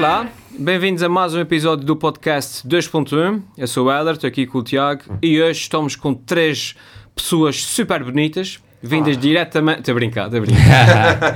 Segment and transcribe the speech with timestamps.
[0.00, 0.26] Olá,
[0.58, 3.42] bem-vindos a mais um episódio do podcast 2.1.
[3.58, 6.74] Eu sou o Heller, estou aqui com o Tiago e hoje estamos com três
[7.14, 9.80] pessoas super bonitas, vindas diretamente.
[9.80, 11.34] Estou a brincar, estou a brincar.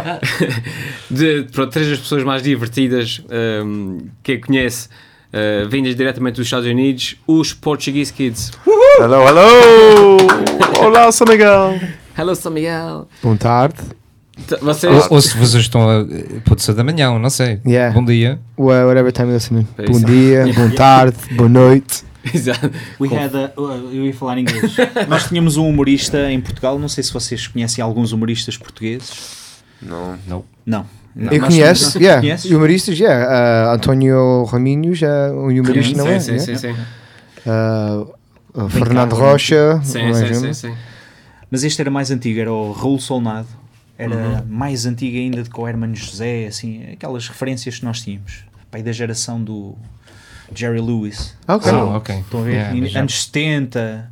[1.10, 3.22] de, pronto, três das pessoas mais divertidas
[3.62, 4.88] um, que eu conheço,
[5.28, 8.50] uh, vindas diretamente dos Estados Unidos, os Portuguese Kids.
[8.98, 10.16] Hello, hello!
[10.82, 11.78] Olá, São Miguel!
[12.16, 13.06] Hello, São Miguel!
[13.22, 14.03] Boa tarde.
[14.60, 14.92] Vocês.
[14.92, 16.04] Ou, ou se vocês estão a.
[16.44, 17.60] Pode ser da manhã, não sei.
[17.66, 17.94] Yeah.
[17.94, 18.40] Bom dia.
[18.58, 19.66] Wha- Whatever time you're listening.
[19.78, 22.02] É Bom dia, boa tarde, boa noite.
[22.34, 22.70] Exato.
[23.00, 24.74] We had a- eu ia falar em inglês.
[25.08, 29.12] Nós tínhamos um humorista em Portugal, não sei se vocês conhecem alguns humoristas portugueses.
[29.80, 30.16] Não.
[30.66, 30.86] Não.
[31.16, 32.20] Eu Nós- conheço, yeah.
[32.20, 32.50] Conheces?
[32.50, 33.70] Humoristas, yeah.
[33.70, 36.18] Uh, António Raminhos é um humorista, não é?
[36.18, 36.74] sim, sim, sim, sim.
[37.46, 38.12] Uh,
[38.54, 39.80] uh, Fernando Rocha.
[39.84, 40.74] Sim, sim, sim.
[41.50, 43.46] Mas este era mais antigo, era o Raul Solnado.
[43.96, 44.42] Era Uhum.
[44.48, 48.44] mais antigo ainda do que o Hermano José, assim, aquelas referências que nós tínhamos.
[48.70, 49.76] Pai da geração do
[50.54, 51.36] Jerry Lewis.
[51.46, 51.70] Ok.
[51.72, 52.18] Ok.
[52.18, 52.52] Estão a ver?
[52.52, 54.10] Yeah, E mas já- anos 70.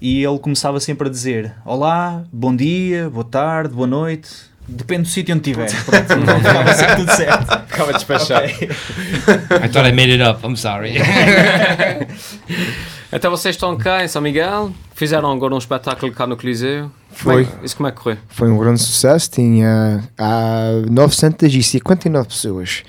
[0.00, 4.30] E ele começava sempre a dizer: Olá, bom dia, boa tarde, boa noite.
[4.68, 5.68] Depende do sítio onde estiver.
[5.84, 7.52] Pronto, então ficava sempre tudo certo.
[7.52, 8.44] Acaba de despachar.
[8.44, 8.68] Ok.
[9.64, 10.94] I thought I made it up, I'm sorry.
[13.12, 16.90] Então vocês estão cá em São Miguel, fizeram agora um espetáculo cá no Coliseu.
[17.12, 17.44] Foi.
[17.44, 18.18] Como é- Isso como é que correu?
[18.28, 19.28] Foi um grande sucesso.
[19.32, 22.84] Tinha uh, 959 pessoas.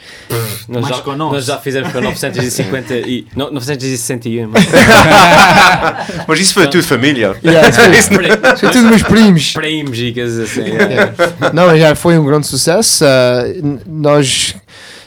[0.70, 4.48] Nós Mais já, nós já fizemos para 950 e, no- 961.
[4.48, 4.64] mas-
[6.28, 7.36] Mas isso foi tudo família.
[7.44, 9.54] Yeah, isso foi, isso foi tudo meus primos.
[9.54, 10.70] Primos e coisas assim.
[10.70, 11.52] é.
[11.52, 13.04] Não, já foi um grande sucesso.
[13.04, 14.56] Uh, nós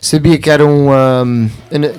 [0.07, 1.51] sabia que era um, um,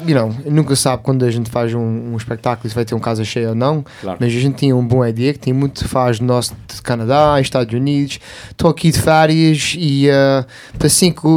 [0.08, 1.80] you know, nunca sabe quando a gente faz um,
[2.14, 4.18] um espetáculo se vai ter um casa cheio ou não, Claro.
[4.20, 7.74] mas a gente tinha um bom ideia que tem muito faz nosso de Canadá, Estados
[7.74, 8.20] Unidos.
[8.52, 10.46] Estou aqui de férias e uh,
[10.78, 11.32] para 5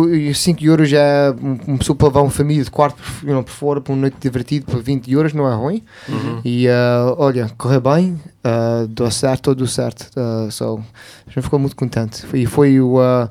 [0.63, 3.81] euros é um- uma pessoa para levar uma família de quarto you know, por fora
[3.81, 5.83] para uma noite divertida por 20 euros, não é ruim.
[6.09, 6.41] Uhum.
[6.45, 10.09] E uh, olha, correu bem, uh, deu certo, tudo certo.
[10.17, 10.81] Uh, so,
[11.27, 12.27] a gente ficou muito contente.
[12.35, 13.29] E foi, o, uh,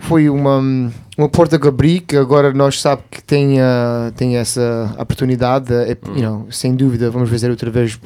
[0.00, 0.60] foi uma,
[1.16, 5.72] uma porta que abri que agora nós sabemos que tem, uh, tem essa oportunidade.
[5.72, 7.98] uh, e, you know, sem dúvida, vamos fazer outra vez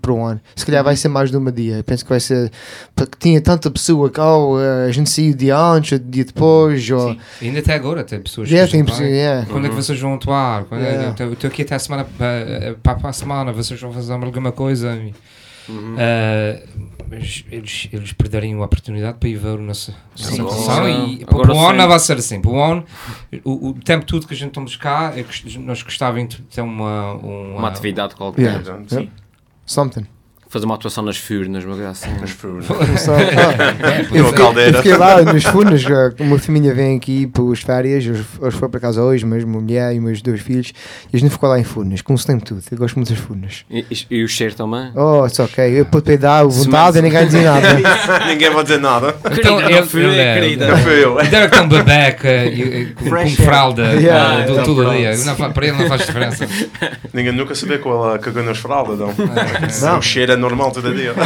[0.00, 0.40] para o ano.
[0.56, 1.76] Se calhar vai ser mais de uma dia.
[1.76, 2.50] Eu penso que vai ser.
[2.94, 6.90] Porque tinha tanta pessoa que oh, uh, a gente saiu dia antes, ou dia depois.
[6.90, 7.20] Ou, Sim.
[7.42, 9.46] Ainda até agora tem pessoas yeah, que tem yeah.
[9.46, 10.64] Quando é que vocês vão atuar?
[10.64, 11.14] Quando é- Yeah.
[11.20, 14.94] eu Estou aqui até a semana para, para a semana, vocês vão fazer alguma coisa.
[14.96, 15.14] E,
[15.68, 15.96] Uhum.
[17.10, 20.40] mas eles, eles perderiam a oportunidade para ir ver a nossa, nossa Sim.
[20.42, 21.76] atuação Agora- e para o ano sim.
[21.76, 22.40] não vai ser assim.
[22.40, 22.84] Para o ano,
[23.44, 26.60] o, o tempo todo que a gente estamos cá, é que nós gostávamos de ter
[26.60, 28.60] uma, uma, Uma atividade qualquer.
[28.62, 28.82] Yeah.
[28.88, 29.10] Sim.
[29.66, 30.06] Something.
[30.50, 32.08] Fazer uma atuação nas Furnas, uma coisa assim.
[32.20, 34.32] Mas foi- So, ah, E uma
[34.62, 38.68] Eu fiquei lá nos uh, uma família vem aqui para as férias, hoje, hoje foi
[38.70, 40.72] para casa hoje, mas uma mulher e meus dois filhos,
[41.12, 43.64] e a gente ficou lá em Furnas, com tempo tudo, eu gosto muito das Furnas.
[43.70, 44.90] E, e- o cheiro também?
[44.94, 47.68] Oh, it's ok, eu pude peidar à vontade Se- e ninguém dizia nada.
[48.26, 49.14] Ninguém vai dizer nada.
[49.30, 50.68] Então, não fui, é- querida.
[50.68, 51.16] Não fui eu.
[51.24, 52.28] Deve ter um bebeca
[52.96, 54.96] com, com fralda Yeah, ah, do- todo pronto.
[54.96, 55.16] dia.
[55.18, 56.46] Não fa- para ele não faz diferença.
[57.12, 59.12] Ninguém nunca sabia que ela cagou nas fraldas, não.
[59.82, 59.98] Não.
[59.98, 61.14] O cheiro é normal todo dia.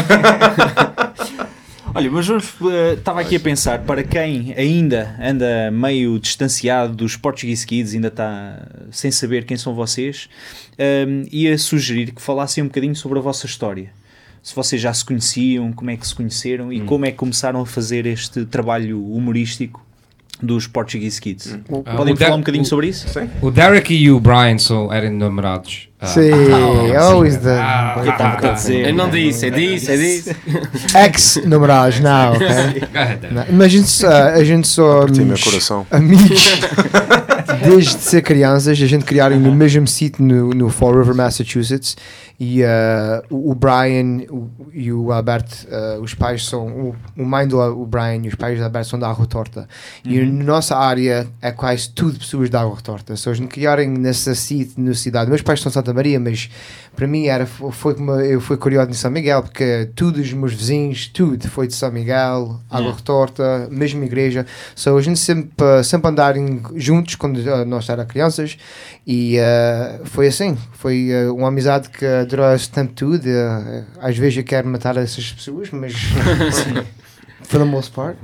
[1.95, 7.67] Olha, mas eh, estava aqui a pensar, para quem ainda anda meio distanciado dos Portuguese
[7.67, 10.27] Kids, ainda está sem saber quem são vocês,
[10.79, 13.91] ehm, ia sugerir que falassem um bocadinho sobre a vossa história.
[14.43, 17.61] Se vocês já se conheciam, como é que se conheceram e como é que começaram
[17.61, 19.85] a fazer este trabalho humorístico
[20.43, 21.57] dos Portuguese Kids.
[21.87, 23.07] Ah, Podem falar um bocadinho o- sobre isso?
[23.41, 25.89] O Derek e o Brian são, eram namorados.
[26.01, 26.33] Ah, Sim,
[26.99, 28.89] always the Ah, Eu estava a dizer.
[28.89, 30.37] Eu não disse, é disse, é disse.
[30.99, 32.49] ex-namorados, não, ok?
[33.31, 35.87] Não, Mas a gente, só- a gente só Partiu meu somos coração.
[35.93, 36.45] amigos
[37.65, 41.97] desde ser crianças, a gente criaram no mesmo sítio no, no Fall River, Massachusetts.
[42.45, 46.67] E uh, o o Brian o- e o Alberto, uh, os pais são.
[46.67, 49.69] O, o mãe do o Brian e os pais do Alberto são da Água Torta.
[50.05, 53.15] E na nossa área é quase tudo pessoas da Água Torta.
[53.17, 55.29] Se eles não criarem nessa cidade.
[55.31, 56.51] Meus pais são de Santa Maria, mas
[56.97, 60.53] para mim era, foi como eu fui criado em São Miguel, porque tudo os meus
[60.53, 62.97] vizinhos, tudo foi de São Miguel, Água Yeah.
[62.97, 64.45] Retorta, mesma igreja.
[64.75, 68.57] So, a gente sempre, uh, sempre andarem juntos quando nós éramos crianças
[69.07, 70.57] e uh, foi assim.
[70.73, 72.05] Foi uma amizade que
[72.55, 73.27] esse tempo tudo.
[73.27, 75.93] Uh, às vezes eu quero matar essas pessoas, mas
[77.45, 78.17] for the most part.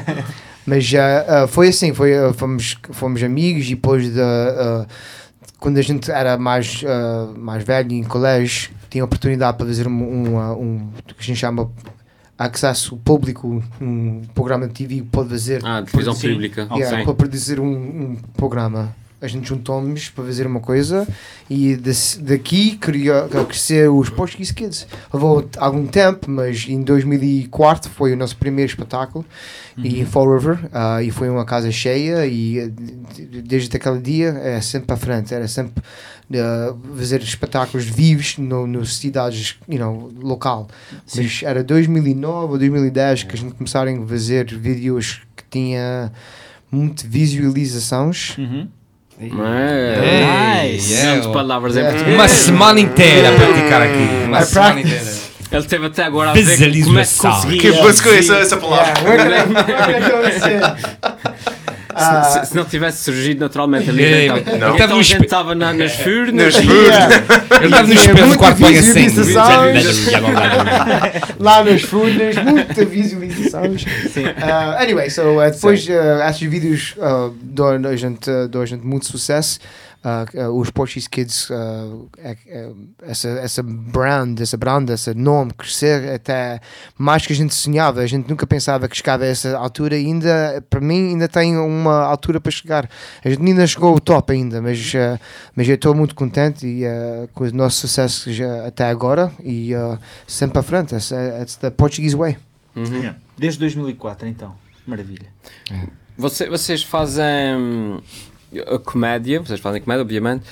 [0.66, 4.86] mas uh, uh, foi assim, foi, uh, fomos, fomos amigos e depois de, uh,
[5.58, 6.82] quando a gente era mais,
[7.36, 11.70] mais velho em colégio, tinha oportunidade para fazer um, um, um que a gente chama
[12.38, 16.66] acesso público, um programa de TV pode fazer, Ah, televisão pública.
[16.72, 17.04] yeah, Sim.
[17.04, 18.94] pode produzir um, um programa.
[19.22, 21.06] A gente juntou-nos para fazer uma coisa
[21.48, 24.86] e desse- daqui queria crescer os Portuguese Kids.
[25.12, 29.24] Levou algum tempo, mas em 2004 foi o nosso primeiro espetáculo
[29.76, 34.00] e em Fall River ah, e foi uma casa cheia e eh, de- desde aquele
[34.00, 35.82] dia é sempre para frente, era sempre
[36.34, 40.68] ah, fazer espetáculos vivos no, cidades, you know, local.
[41.14, 46.12] Mas era 2009 ou 2010 que a gente começaram a fazer vídeos que tinha
[46.70, 48.36] muito visualizações.
[48.38, 48.68] Uhum.
[49.22, 50.72] É.
[50.72, 50.94] Nice.
[50.94, 51.94] Milhões de palavras em Yeah.
[51.98, 52.18] português.
[52.20, 54.08] Uma semana inteira a praticar aqui.
[54.26, 54.96] Uma I semana practice.
[54.96, 55.30] inteira.
[55.52, 57.60] Ele teve até agora a ver como é que conseguia.
[57.60, 58.94] Que busca essa, essa palavra.
[60.50, 60.76] Yeah,
[62.00, 64.56] Se, se não tivesse surgido naturalmente ali, É, então, não.
[64.56, 66.54] então Estava a no gente espe- estava na- nas furnas.
[66.56, 67.14] Nas yeah.
[67.56, 69.10] Ele estava no espelho do quarto bem assim.
[71.38, 73.82] lá nas furnas, muita visualizações.
[73.84, 78.66] Uh, anyway, so, uh, depois uh, esses vídeos uh, dão a gente, uh, dão a
[78.66, 79.58] gente muito sucesso.
[80.02, 82.70] Uh, os Portuguese Kids, uh, é- é-
[83.02, 86.58] essa, essa brand, essa brand, esse nome crescer até
[86.96, 88.00] mais que a gente sonhava.
[88.00, 91.54] A gente nunca pensava que chegava a essa altura e ainda, para mim, ainda tem
[91.58, 92.88] uma altura para chegar.
[93.22, 95.20] A gente ainda chegou ao top ainda, mas, uh,
[95.54, 99.74] mas eu estou muito contente e, uh, com o nosso sucesso já até agora e
[99.74, 100.94] uh, sempre para frente.
[100.94, 101.10] It's,
[101.42, 102.38] it's the Portuguese way.
[102.74, 102.84] Uhum.
[103.00, 103.18] Yeah.
[103.36, 104.54] Desde 2004, então.
[104.86, 105.26] Maravilha.
[106.16, 108.00] Você- vocês fazem
[108.74, 110.44] a comédia, vocês fazem comédia, obviamente,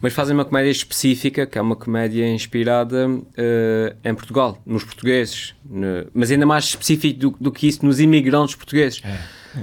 [0.00, 5.54] mas fazem uma comédia específica, que é uma comédia inspirada eh, em Portugal, nos portugueses,
[5.64, 9.00] ne- mas ainda mais específico do, do que isso, nos imigrantes portugueses.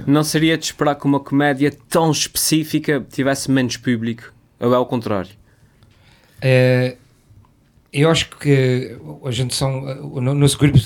[0.06, 4.86] Não seria de esperar que uma comédia tão específica tivesse menos público, ou é ao
[4.86, 5.30] contrário?
[6.40, 6.96] É,
[7.92, 9.80] eu acho que a gente são
[10.14, 10.78] o no- nosso grupo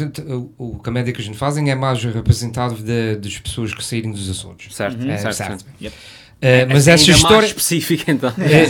[0.58, 2.76] o, o comédia que a gente fazem é mais representado
[3.18, 5.64] das pessoas que saírem dos Açores Certo, É, certo, certo.
[5.80, 5.94] certo.
[6.40, 8.32] É, mas Ainda essa história específica, então.
[8.38, 8.62] É,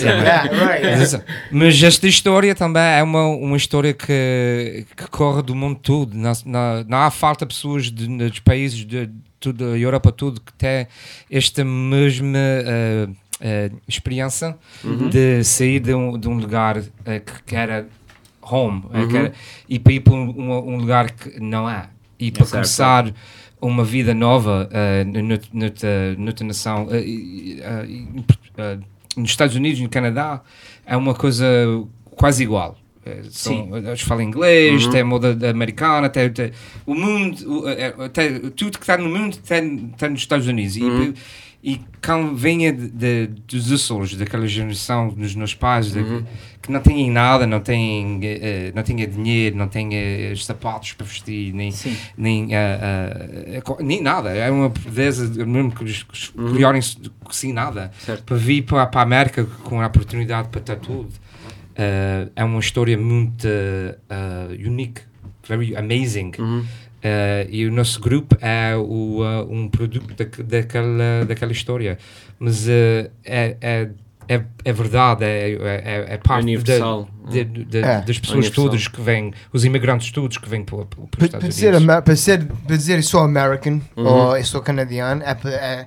[1.17, 1.25] é.
[1.51, 6.15] Mas esta história também é uma, uma história que, que corre do mundo todo.
[6.15, 9.11] Não, há falta de pessoas de, dos países de,
[9.41, 10.87] toda a Europa todo que têm
[11.31, 13.09] esta mesma eh,
[13.41, 14.57] eh, experiência
[15.11, 17.87] de sair de um, de um lugar eh, que, que era
[18.41, 19.33] home eh, que era-
[19.69, 21.87] e para ir para um, um- lugar que não há.
[22.19, 22.53] E para certo.
[22.53, 23.13] começar
[23.61, 24.69] uma vida nova
[25.53, 26.89] noutra, noutra nação.
[28.59, 28.79] eh,
[29.17, 30.43] nos Estados Unidos, no Canadá,
[30.85, 31.47] é uma coisa
[32.17, 32.77] quase igual.
[33.07, 36.51] Eh, São, eles falam inglês, tem a moda americana, tem, tem-
[36.85, 40.77] o mundo, eh, tem- tudo que está no mundo tem, tem nos Estados Unidos.
[40.77, 41.15] E,
[41.65, 46.25] e quem venha de, de- dos Açores, daquela geração dos meus pais, de-
[46.63, 49.89] que não têm nada, não têm, eh, não têm dinheiro, não têm
[50.33, 51.97] os sapatos para vestir, nem, Sim.
[52.19, 52.49] nem,
[53.65, 54.31] co- nem nada.
[54.31, 56.81] É uma pobreza mesmo que eles escolherem
[57.31, 58.25] sem nada Certo.
[58.25, 61.09] para vir para, para a América com a oportunidade para ter tudo.
[61.79, 63.47] Ah, é uma história muito
[64.09, 65.03] ah, unique,
[65.49, 66.33] very amazing.
[67.05, 71.99] Ah, e o nosso grupo é o, um produto da, daquela, daquela história.
[72.39, 73.89] Mas é, é,
[74.29, 77.09] é, é verdade, é, é, é parte Universal.
[77.25, 78.01] da- de- de- É.
[78.03, 78.65] das pessoas Universal.
[78.65, 81.75] todas que vêm, os imigrantes todos que vêm para, para, os Para, Estados para dizer,
[81.75, 82.01] Unidos.
[82.05, 85.87] para, ser, para dizer sou American ou eu sou canadiano é para,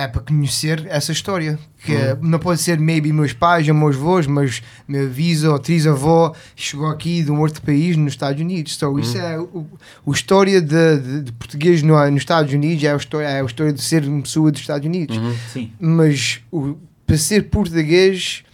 [0.00, 1.58] é, para conhecer essa história.
[1.84, 6.34] Que não pode ser, maybe, meus pais ou meus avós, mas meu avisa ou trisavó
[6.54, 8.76] chegou aqui de um outro país nos Estados Unidos.
[8.76, 9.66] So, isso é o,
[10.04, 13.44] o história de, de, de português no, nos Estados Unidos, é a, história, é a
[13.44, 15.18] história de ser uma pessoa dos Estados Unidos.
[15.52, 15.72] Sim.
[15.80, 16.76] Mas o,
[17.06, 18.44] para ser português,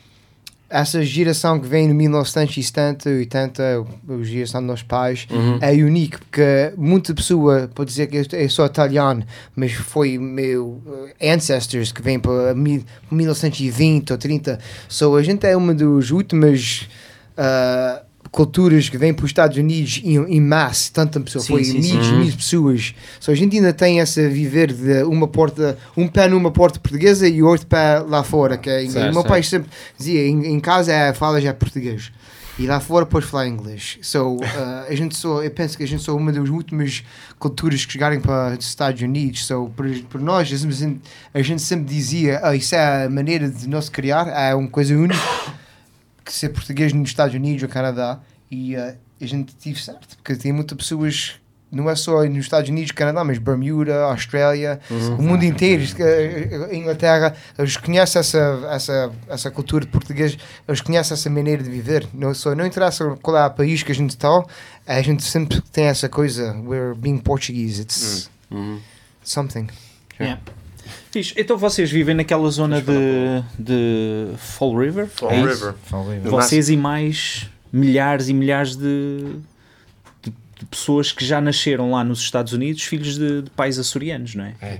[0.68, 5.26] essa geração que vem de 1970, 80, a geração dos nossos pais,
[5.60, 10.82] é único, porque muita pessoa pode dizer que eu- sou italiano, mas foi meu
[11.20, 14.58] eh, ancestors que vêm para mil- 1920 ou 30.
[14.88, 16.88] So, a gente é uma das últimas
[17.36, 18.02] ah,
[18.36, 21.80] culturas que vêm para os Estados Unidos em, em massa, tanta pessoa, Sim, foi sim,
[21.80, 22.18] mil, sim.
[22.18, 22.94] mil pessoas.
[23.18, 27.26] So, a gente ainda tem essa viver de uma porta, um pé numa porta portuguesa
[27.26, 28.58] e outro pé lá fora.
[28.58, 32.12] Que é, Certo, meu pai sempre dizia: em, em casa é, fala já português.
[32.58, 33.98] E lá fora podes falar inglês.
[34.02, 34.42] So, uh,
[34.86, 37.04] a gente só, eu penso que a gente sou uma das últimas
[37.38, 39.46] culturas que chegarem para os Estados Unidos.
[39.46, 41.00] So, para, para nós, a gente,
[41.32, 44.94] a gente sempre dizia: "Ah, Isso é a maneira de nós criar, é uma coisa
[44.94, 45.18] única
[46.26, 48.20] que ser português nos Estados Unidos ou Canadá.
[48.50, 51.34] E uh, a gente tive certo, porque tem muitas pessoas
[51.68, 55.16] não é só nos Estados Unidos, Canadá, mas Bermuda, Austrália, Uhum.
[55.16, 58.38] o mundo inteiro, eh, a Inglaterra, eles conhecem essa,
[58.70, 62.06] essa, essa cultura de português, eles conhecem essa maneira de viver.
[62.14, 64.44] Não, só, não interessa qual é o país que a gente está,
[64.86, 68.78] a gente sempre tem essa coisa, we're being Portuguese, it's Uhum.
[69.24, 69.66] something.
[70.20, 70.40] Yeah.
[71.16, 71.34] Fixe.
[71.36, 75.06] Então vocês vivem naquela zona de, de Fall River?
[75.08, 75.40] Fall É?
[75.40, 75.74] River.
[75.84, 79.36] Falei, No Vocês e mais milhares e milhares de,
[80.22, 84.34] de- de pessoas que já nasceram lá nos Estados Unidos, filhos de, de pais açorianos,
[84.34, 84.54] não é?
[84.60, 84.78] É.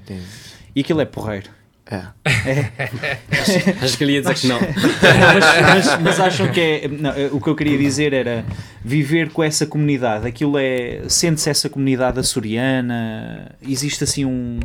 [0.75, 1.49] E aquilo é porreiro.
[1.89, 2.03] É.
[3.83, 4.59] Acho que ele ia dizer que não.
[4.61, 6.89] mas, mas- mas acham que é.
[6.89, 8.45] não, eh, o que eu queria dizer era
[8.85, 10.27] viver com essa comunidade.
[10.27, 11.03] Aquilo é.
[11.09, 13.53] Sente-se essa comunidade açoriana?
[13.63, 14.59] Existe assim um,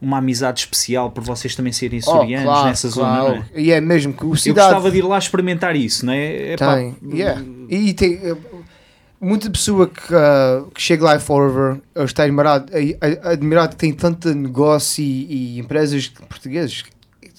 [0.00, 3.44] uma amizade especial por vocês também serem açorianos nessa zona, não é?
[3.54, 6.54] E é mesmo que o Eu cidade gostava de ir lá experimentar isso, não é?
[6.54, 6.96] Epá, tem.
[7.12, 7.42] Yeah.
[7.68, 8.36] E tem eh,
[9.20, 13.20] muita pessoa que, ah, que chega lá em Fall River eu está admirado, eh, eh,
[13.22, 16.82] admirado que tem tanto negócio e, e empresas portuguesas.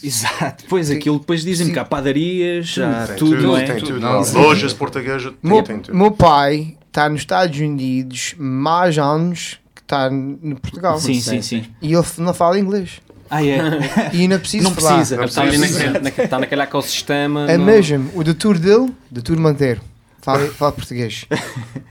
[0.03, 0.95] Exato, pois Sim.
[0.97, 1.73] aquilo depois dizem Sim.
[1.73, 3.65] que há padarias, há Tem tudo, tudo, é?
[3.65, 3.99] tem tudo.
[3.99, 4.21] Não.
[4.33, 5.95] Lojas portuguesas, Meu, tem tudo.
[5.95, 9.59] meu pai está nos Estados Unidos mais anos
[9.91, 10.99] está em Portugal.
[10.99, 11.65] Sim, sim, sim.
[11.81, 13.01] E ele não fala inglês.
[13.29, 13.59] Ah, é?
[14.13, 14.95] E ainda precisa Não falar.
[14.95, 15.23] precisa.
[15.23, 17.49] Está ali naquele, está naquele ecossistema.
[17.51, 18.09] É no- mesmo.
[18.15, 19.81] O doutor dele, doutor Monteiro,
[20.21, 21.25] fala, fala português.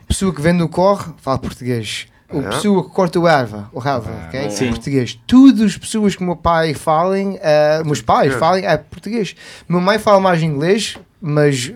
[0.08, 2.06] pessoa que vende o corre, fala português.
[2.32, 2.42] O Ah.
[2.50, 4.50] pessoa que corta o erva, o relva, ok?
[4.50, 4.68] Sim.
[4.68, 5.18] Português.
[5.26, 9.34] Todas as pessoas que o meu pai falem, eh, meus pais falem, é português.
[9.68, 11.72] Meu mãe fala mais inglês, mas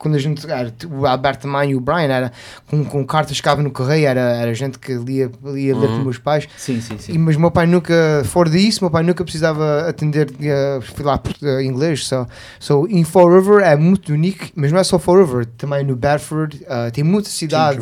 [0.00, 2.32] quando a gente era, o Alberto também e o Brian era
[2.66, 5.98] com, com cartas que estavam no correio, era, era gente que lia, lia ler com
[5.98, 6.48] meus pais.
[6.56, 7.18] Sim, sim, E, sim.
[7.18, 11.60] mas meu pai nunca, fora disso, meu pai nunca precisava atender uh, falar portu- uh,
[11.60, 12.06] inglês.
[12.06, 12.26] So,
[12.58, 15.94] so, em Fall River é muito único, mas não é só Fall River, também no
[15.94, 17.78] Bedford, uh, tem muita cidade.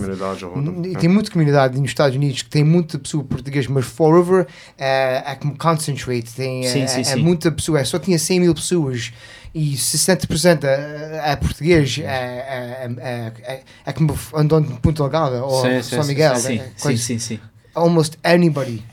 [0.84, 4.46] e Tem muita comunidade nos Estados Unidos que tem muita pessoa portuguesa, mas Fall River
[4.76, 7.22] é, é como concentrate, tem, Sim, é, sim, é sim.
[7.22, 9.12] muita pessoa, é, só tinha 100 mil pessoas
[9.58, 15.44] e 60% é, é português, é, é, é, é, é como andando de Punta Delgada
[15.44, 16.36] ou Sim, São sim, Miguel.
[16.36, 17.40] Sim, é sim, sim, sim.
[17.74, 18.84] almost anybody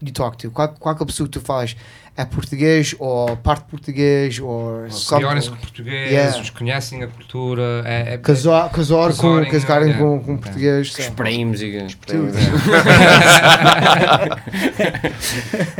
[0.00, 1.76] you talk to, qual, qualquer pessoa que tu falas
[2.16, 4.84] é português ou parte português ou
[5.16, 6.40] Criarem-se com português, Yeah.
[6.40, 7.82] os conhecem a cultura.
[7.84, 9.98] É, é, Casar, casar com, Casarem, yeah.
[9.98, 10.96] com, com português.
[10.96, 11.84] Os primos e.
[12.06, 12.32] Tudo.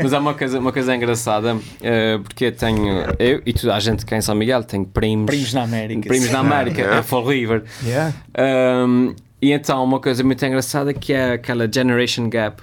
[0.01, 3.79] Mas há uma coisa, uma coisa engraçada, eh, porque eu tenho, eu e toda a
[3.79, 6.07] gente cá em São Miguel tem primos, Primos na América.
[6.09, 6.99] primos na América, Yeah.
[6.99, 7.63] é Fall River.
[7.83, 8.13] Yeah.
[8.37, 12.61] Um, e então, uma coisa muito engraçada que é aquela Generation Gap,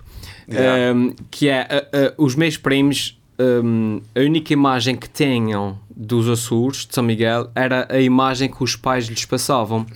[0.50, 0.92] Yeah.
[0.92, 3.18] um, que é uh, uh, os meus primos,
[3.64, 8.64] um, a única imagem que tenham dos Açores, de São Miguel, era a imagem que
[8.64, 9.86] os pais lhes passavam.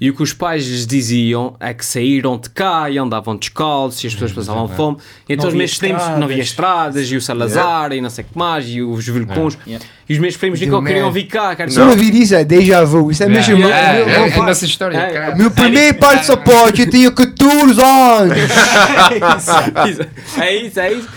[0.00, 4.02] E o que os pais lhes diziam é que saíram de cá e andavam descalços
[4.04, 4.98] e as pessoas passavam fome.
[5.28, 7.10] E então Não os meus primos não havia estradas.
[7.10, 9.58] e o Salazar e não sei o que mais e os Vilcons.
[9.66, 9.84] Yeah.
[10.08, 11.56] E os meus primos nunca queriam vir cá.
[11.56, 13.10] Quer Se eu ouvir isso é déjà vu.
[13.10, 13.66] Isso é Yeah, mesmo.
[13.68, 14.96] yeah, meu- é, meu- é, meu- é nossa história.
[14.96, 15.34] É.
[15.34, 18.38] Meu primeiro passaporte eu tinha 14 anos.
[20.40, 21.08] é isso, é isso.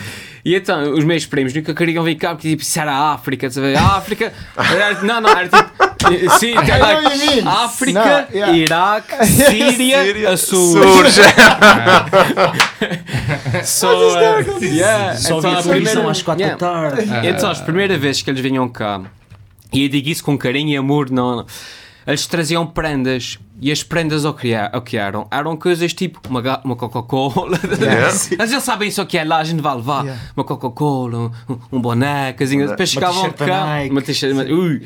[0.49, 3.51] E então, os meus primos nunca queriam vir cá porque tipo, isso era a África,
[3.51, 3.75] sabe?
[3.75, 4.33] A África.
[4.57, 6.39] Era, não, não, era tipo.
[6.39, 7.47] Sim, like, mean.
[7.47, 8.57] África, Não, yeah.
[8.57, 11.13] Iraque, Síria, Síria, Açores.
[11.13, 11.21] Surge.
[13.63, 16.57] So, uh, yeah, Só então, a primeira- às 4 yeah.
[16.57, 17.27] da tarde.
[17.27, 19.01] Então, as primeiras vezes que eles vinham cá,
[19.71, 21.45] e eu digo isso com carinho e amor, não, não.
[22.09, 26.61] Eles traziam prendas e as prendas ao que, ao que eram eram coisas tipo uma,
[26.63, 27.59] uma Coca-Cola.
[28.37, 30.21] Mas eles sabem isso que é lá, a gente vai levar Yeah.
[30.35, 32.67] uma Coca-Cola, um, um boné, casinha.
[32.67, 34.01] Depois chegavam cá, uma
[34.43, 34.81] Ui.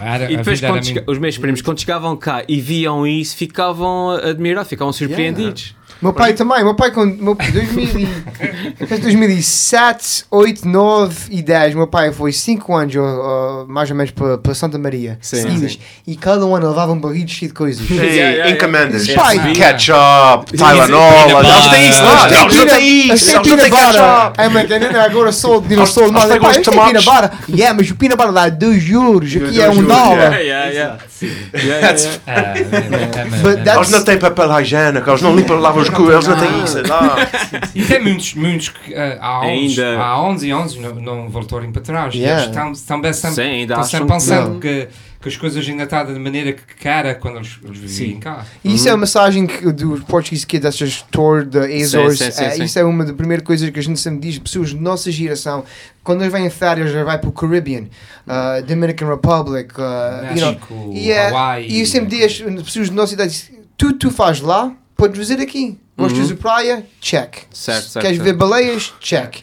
[0.00, 4.10] Ah, era- E depois quando os meus primos, quando chegavam cá e viam isso, ficavam
[4.10, 5.74] admirados, ficavam surpreendidos.
[6.00, 11.86] Meu pai também, meu pai com meu, 2000 e- 2007, 8, 9 e 10, meu
[11.86, 15.78] pai foi 5 anos ó, mais ou menos para, para Santa Maria Sim, seguidas, sim.
[16.06, 17.88] e cada um ano levava um barril cheio de coisas.
[17.88, 19.06] Yeah, Ei, yeah, encomendas.
[19.06, 19.22] yeah.
[19.22, 19.52] Pai.
[19.52, 21.40] Ketchup, Tylenol.
[21.40, 22.28] Eles têm isso lá.
[22.30, 23.30] Eles não têm isso.
[23.30, 24.38] Eles não têm ketchup.
[24.38, 27.30] É, mas agora sou de eles mas pai, isto é butter.
[27.48, 30.16] Yeah, mas o peanut butter dá 2 euros, aqui é 1 euros, dólar.
[30.16, 30.98] Yeah, yeah, yeah.
[31.20, 32.18] Yeah, yeah, yeah.
[32.26, 35.10] Ah, é, é, é, é, Eles não têm papel higiênico.
[35.10, 36.10] Eles não limpam, lavam os cu.
[36.10, 36.82] Eles não têm isso.
[36.88, 37.16] Lá.
[37.74, 41.28] E tem muitos, muitos que ah, há 11, Ainda- há 11 e 11 não, não
[41.28, 42.14] voltarem para trás.
[42.14, 42.42] E Yeah.
[42.42, 44.88] eles estão, estão bem sempre, Sim, ainda estão sempre que pensando que,
[45.20, 48.20] que as coisas ainda estão da maneira que cara quando eles, eles viviam Sim.
[48.20, 48.44] cá.
[48.64, 52.18] E Isso é uma mensagem que, do Portuguese Kids, essas tour da Azores.
[52.18, 52.64] sim, sim, eh.
[52.64, 54.38] Isso é uma das primeiras coisas que a gente sempre diz.
[54.38, 55.64] Pessoas da nossa geração,
[56.02, 57.84] quando eles vêm em férias, já vai para o Caribbean,
[58.26, 61.66] uh, Dominican Republic, uh, you know, México, e, eh, Hawaii.
[61.70, 63.44] e eu sempre digo às pessoas da nossa idade:
[63.76, 65.78] tu, tu fazes lá, podes fazer aqui.
[65.96, 66.84] Gostas de praia?
[67.00, 67.38] Check.
[67.52, 68.24] Certo, certo, Queres certo.
[68.24, 68.92] ver baleias?
[69.00, 69.38] Check.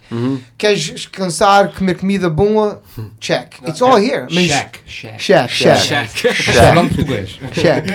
[0.58, 2.82] Queres descansar, comer comida boa?
[3.20, 3.58] Check.
[3.68, 4.28] It's all here.
[4.32, 5.18] Mas, Check, check.
[5.18, 6.36] Check, check, Check.
[6.54, 7.40] Falando português.
[7.54, 7.86] check.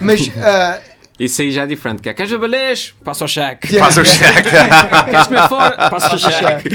[0.00, 0.91] Mas, uh,
[1.22, 2.02] Isso aí já é diferente.
[2.02, 2.94] que é, Queres ver balés?
[3.04, 3.72] Passa o cheque.
[3.72, 3.92] yeah.
[3.92, 4.50] Faz o cheque.
[5.08, 5.88] Queres comer fora?
[5.88, 6.68] Passa o cheque.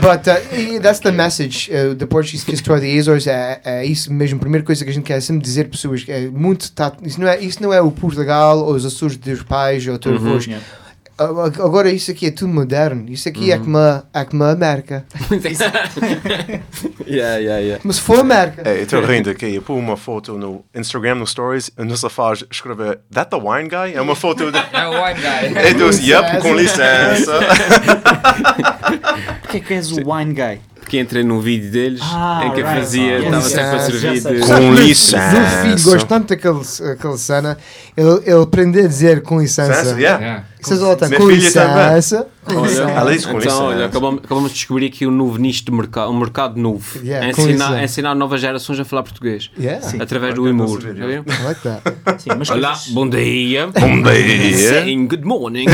[0.00, 1.70] But uh, e that's the message.
[1.70, 4.38] Uh, the Portuguese Kids Tour the Azores é, é isso mesmo.
[4.38, 6.72] A primeira coisa que a gente quer sempre dizer para pessoas é muito.
[6.72, 9.96] Tá, isso, não é, isso não é o Portugal ou os Açores dos pais ou
[9.96, 10.46] teus avós.
[10.46, 10.66] Yeah.
[11.16, 13.06] A- a- Agora isso aqui é tudo moderno.
[13.08, 15.04] Isso aqui é como a, é como a América.
[17.06, 17.80] yeah, yeah, yeah.
[17.84, 18.62] Mas se for América.
[18.68, 19.54] É, eu estou rindo aqui.
[19.54, 23.68] Eu pus uma foto no Instagram, no Stories, e nos faz escrever That the wine
[23.68, 23.94] guy?
[23.94, 24.58] É uma foto de...
[24.58, 25.58] É o wine guy.
[25.58, 27.32] É dos, yep, com licença.
[29.42, 30.60] Porquê que és o wine guy?
[30.80, 32.80] Porque entrei num vídeo deles Ah, em que eu right.
[32.80, 34.40] fazia, estava sempre a servir de.
[34.40, 35.30] Com mas licença.
[35.32, 36.60] Meu filho gosta tanto daquele,
[36.92, 37.56] aquele cena.
[37.96, 39.70] Ele, ele aprende a dizer com licença.
[39.70, 40.20] Licença, yeah.
[40.22, 40.44] Yeah.
[40.64, 41.94] Vocês Minha com filha também.
[41.96, 42.26] licença.
[42.46, 42.90] Olha, licença.
[42.90, 43.54] Ela diz com licença.
[43.56, 46.98] então, olha, acabamos, acabamos de descobrir aqui um novo nicho de mercado, um mercado novo.
[47.02, 49.50] Yeah, É ensinar, é ensinar novas gerações a falar português.
[49.58, 50.82] Yeah, Através do Ok, humor.
[50.82, 52.22] like.
[52.22, 53.66] Sim, mas Olá, bom dia.
[53.74, 54.54] Bom dia.
[54.82, 55.66] Saying good morning.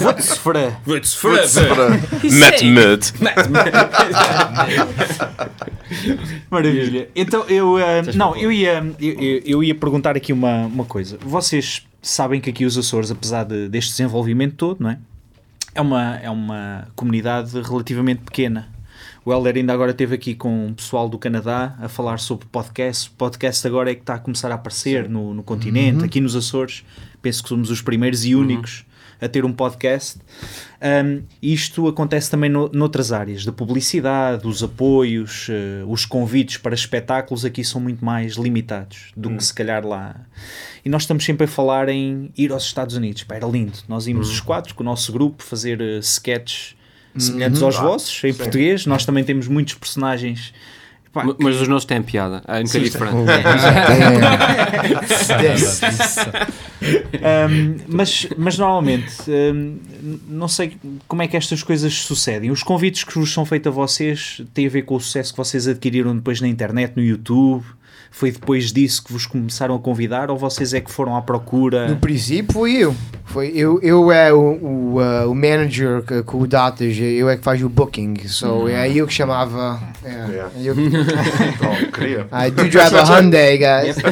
[0.00, 0.72] Vou-te sofrer.
[0.86, 1.18] What's
[2.30, 3.12] Met mut.
[6.50, 7.08] Maravilha.
[7.14, 11.18] Então eu ah, não, eu ia eu- eu ia perguntar aqui uma, uma coisa.
[11.22, 14.98] Vocês sabem que aqui os Açores, apesar de- deste desenvolvimento todo, não é?
[15.74, 18.68] É uma é uma comunidade relativamente pequena.
[19.24, 23.08] O Helder ainda agora esteve aqui com o pessoal do Canadá a falar sobre podcast.
[23.08, 26.34] O podcast agora é que está a começar a aparecer no, no continente, aqui nos
[26.36, 26.84] Açores.
[27.22, 28.84] Penso que somos os primeiros e únicos
[29.22, 30.18] a ter um podcast.
[30.82, 36.74] Um, isto acontece também no, noutras áreas, da publicidade, os apoios, eh, os convites para
[36.74, 40.16] espetáculos aqui são muito mais limitados do que se calhar lá.
[40.84, 43.22] E nós estamos sempre a falar em ir aos Estados Unidos.
[43.22, 43.78] Pá, era lindo.
[43.88, 46.74] Nós íamos os quatro com o nosso grupo fazer uh, sketches
[47.16, 48.86] semelhantes aos vossos, em português.
[48.86, 50.52] Nós também temos muitos personagens.
[51.12, 52.42] Pá, Mas os nossos têm piada.
[52.48, 53.16] É um bocadinho diferente.
[57.86, 59.78] Mas, mas normalmente, um,
[60.26, 60.76] não sei
[61.06, 62.50] como é que estas coisas sucedem.
[62.50, 65.36] Os convites que vos são feitos a vocês têm a ver com o sucesso que
[65.36, 67.64] vocês adquiriram depois na internet, no YouTube?
[68.14, 71.88] Foi depois disso que vos começaram a convidar ou vocês é que foram à procura?
[71.88, 72.94] No princípio fui eu.
[73.24, 77.36] Foi eu, eu é o, o, uh, o manager que- com o datas, eu é
[77.38, 78.14] que faz o booking.
[78.28, 79.80] So é eu que chamava.
[80.04, 80.50] é, Yeah.
[80.62, 80.74] eu-
[81.88, 82.26] Oh, queria.
[82.46, 83.96] I do drive a Hyundai, guys.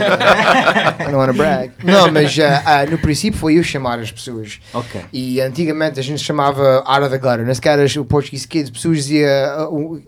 [0.99, 1.71] I don't want to brag.
[1.85, 4.61] Não, mas uh, uh, no princípio foi eu chamar as pessoas.
[4.73, 5.03] Ok.
[5.13, 7.45] E antigamente a gente chamava out of the gutter.
[7.47, 9.29] Nas caras, o Portuguese Kids, pessoas diziam
[9.71, 10.03] uh,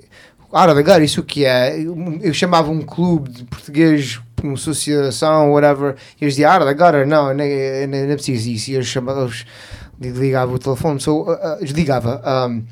[0.53, 1.79] the gutter, isso que é?
[1.81, 7.07] Eu, eu chamava um clube de português, uma associação, whatever, e eles diziam the gutter,
[7.07, 8.71] não, nem, nem, é preciso isso.
[8.71, 9.47] E eles chamavam, eles
[10.19, 12.23] ligavam o telefone, so, uh, uh, desligava.
[12.49, 12.63] Um,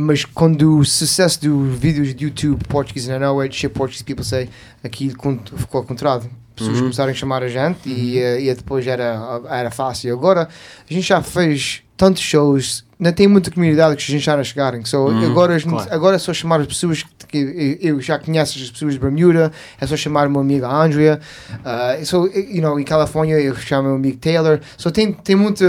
[0.00, 4.24] mas quando o sucesso dos vídeos de YouTube Portuguese, I know it, shit Portuguese people
[4.24, 4.48] say,
[4.82, 6.30] aqui ficou ao contrário.
[6.54, 10.12] Pessoas começaram a chamar a gente e, eh, e depois era, era fácil.
[10.12, 10.48] Agora
[10.88, 14.42] a gente já fez tantos shows, não tem muita comunidade que a gente já não
[14.42, 14.84] chegarem.
[14.84, 15.94] So, agora, a gente- claro.
[15.94, 19.52] agora é só chamar as pessoas que eu, eu já conheço as pessoas de Bermuda,
[19.80, 21.20] é só chamar o meu amigo Andrea.
[21.64, 24.60] Uh, so, you know, em Califórnia eu chamo o meu amigo Taylor.
[24.76, 25.64] So, tem, tem muita.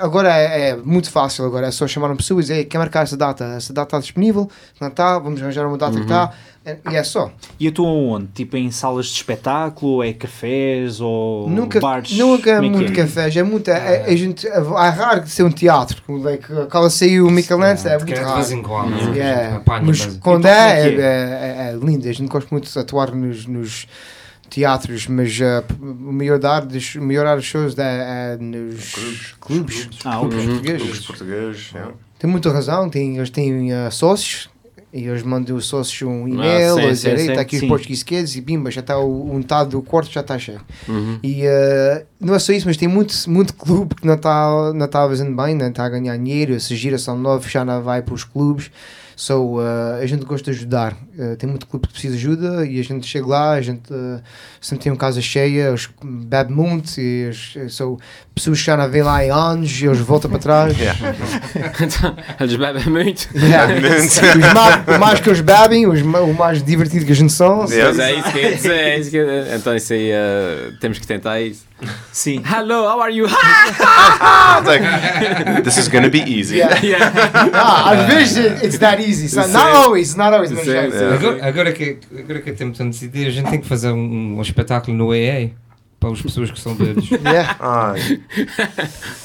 [0.00, 1.44] Agora é, é muito fácil.
[1.44, 3.44] Agora é só chamar pessoas e quer marcar essa data.
[3.56, 4.48] Essa data está disponível,
[4.80, 6.32] não está, vamos arranjar uma data que está.
[6.90, 7.30] E é só.
[7.60, 8.28] E atuam onde?
[8.28, 12.16] Tipo em salas de espetáculo, é cafés ou Nunca, bares?
[12.16, 12.94] nunca é muito é?
[12.96, 13.70] café, é muito.
[13.70, 16.02] É, é, gente, é, é raro de ser um teatro.
[16.08, 18.36] Like, quando saiu o Michelangelo, é Porque muito é de raro.
[18.36, 19.14] vez em quando.
[19.14, 19.56] Yeah.
[19.56, 21.56] apanha, Mas mas- quando Então, é, é é, é?
[21.68, 22.08] é, é lindo.
[22.08, 23.86] A gente gosta muito de atuar nos, nos
[24.48, 29.88] teatros, mas uh, o melhor dar dos, dar shows é, é nos clubes.
[30.04, 30.30] Ah, ok.
[30.30, 30.82] clubes portugueses.
[30.82, 31.70] Clubes portugueses.
[31.72, 31.92] yeah.
[32.18, 34.48] Tem muita razão, tem, eles têm uh, sócios.
[34.94, 37.64] E eles mandam os sócios um e-mail, sim, a dizer, "Ei, sim, está aqui sim.
[37.64, 40.60] os Portuguese Kids e bimba, já está o, o metade do quarto já está cheio.
[40.88, 41.18] Uhum.
[41.20, 44.86] E uh, não é só isso, mas tem muito, muito clube que não está não
[44.86, 48.14] tá fazendo bem, não está a ganhar dinheiro, essa geração nova já não vai para
[48.14, 48.70] os clubes.
[49.16, 50.96] So, uh, a gente gosta de ajudar.
[51.16, 53.92] Uh, tem muito clube que precisa de ajuda e a gente chega lá, a gente
[53.92, 54.20] uh,
[54.60, 57.30] sempre tem uma casa cheia, eles bebem muito e
[57.68, 57.98] so,
[58.34, 60.76] pessoas que já não vêm lá em anos e eles voltam para trás.
[60.78, 60.98] Yeah.
[62.40, 63.28] Eles bebem muito.
[63.36, 63.72] Yeah.
[64.04, 67.64] os mais, o mais que eles bebem, os, o mais divertido que a gente são.
[67.66, 67.94] Yeah.
[67.94, 70.72] Mas é isso que eu ia dizer, é isso que eu- Então isso aí eh,
[70.80, 71.64] temos que tentar isso.
[72.12, 72.42] Sim.
[72.44, 73.26] Hello, how are you?
[73.28, 76.56] It's like, this is gonna be easy.
[76.56, 77.12] Yeah.
[77.52, 79.28] Ah, às vezes it- it's that easy.
[79.28, 80.50] So, not always, not always.
[80.52, 84.42] Agora, agora, que, agora que temos a decidir, a gente tem que fazer um, um
[84.42, 85.50] espetáculo no AA
[86.04, 87.08] para as pessoas que são dedos.
[87.24, 87.56] Yeah.
[87.58, 88.20] Ai,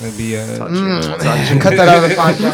[0.01, 0.39] Havia.
[0.69, 2.51] Hum, Catarada página.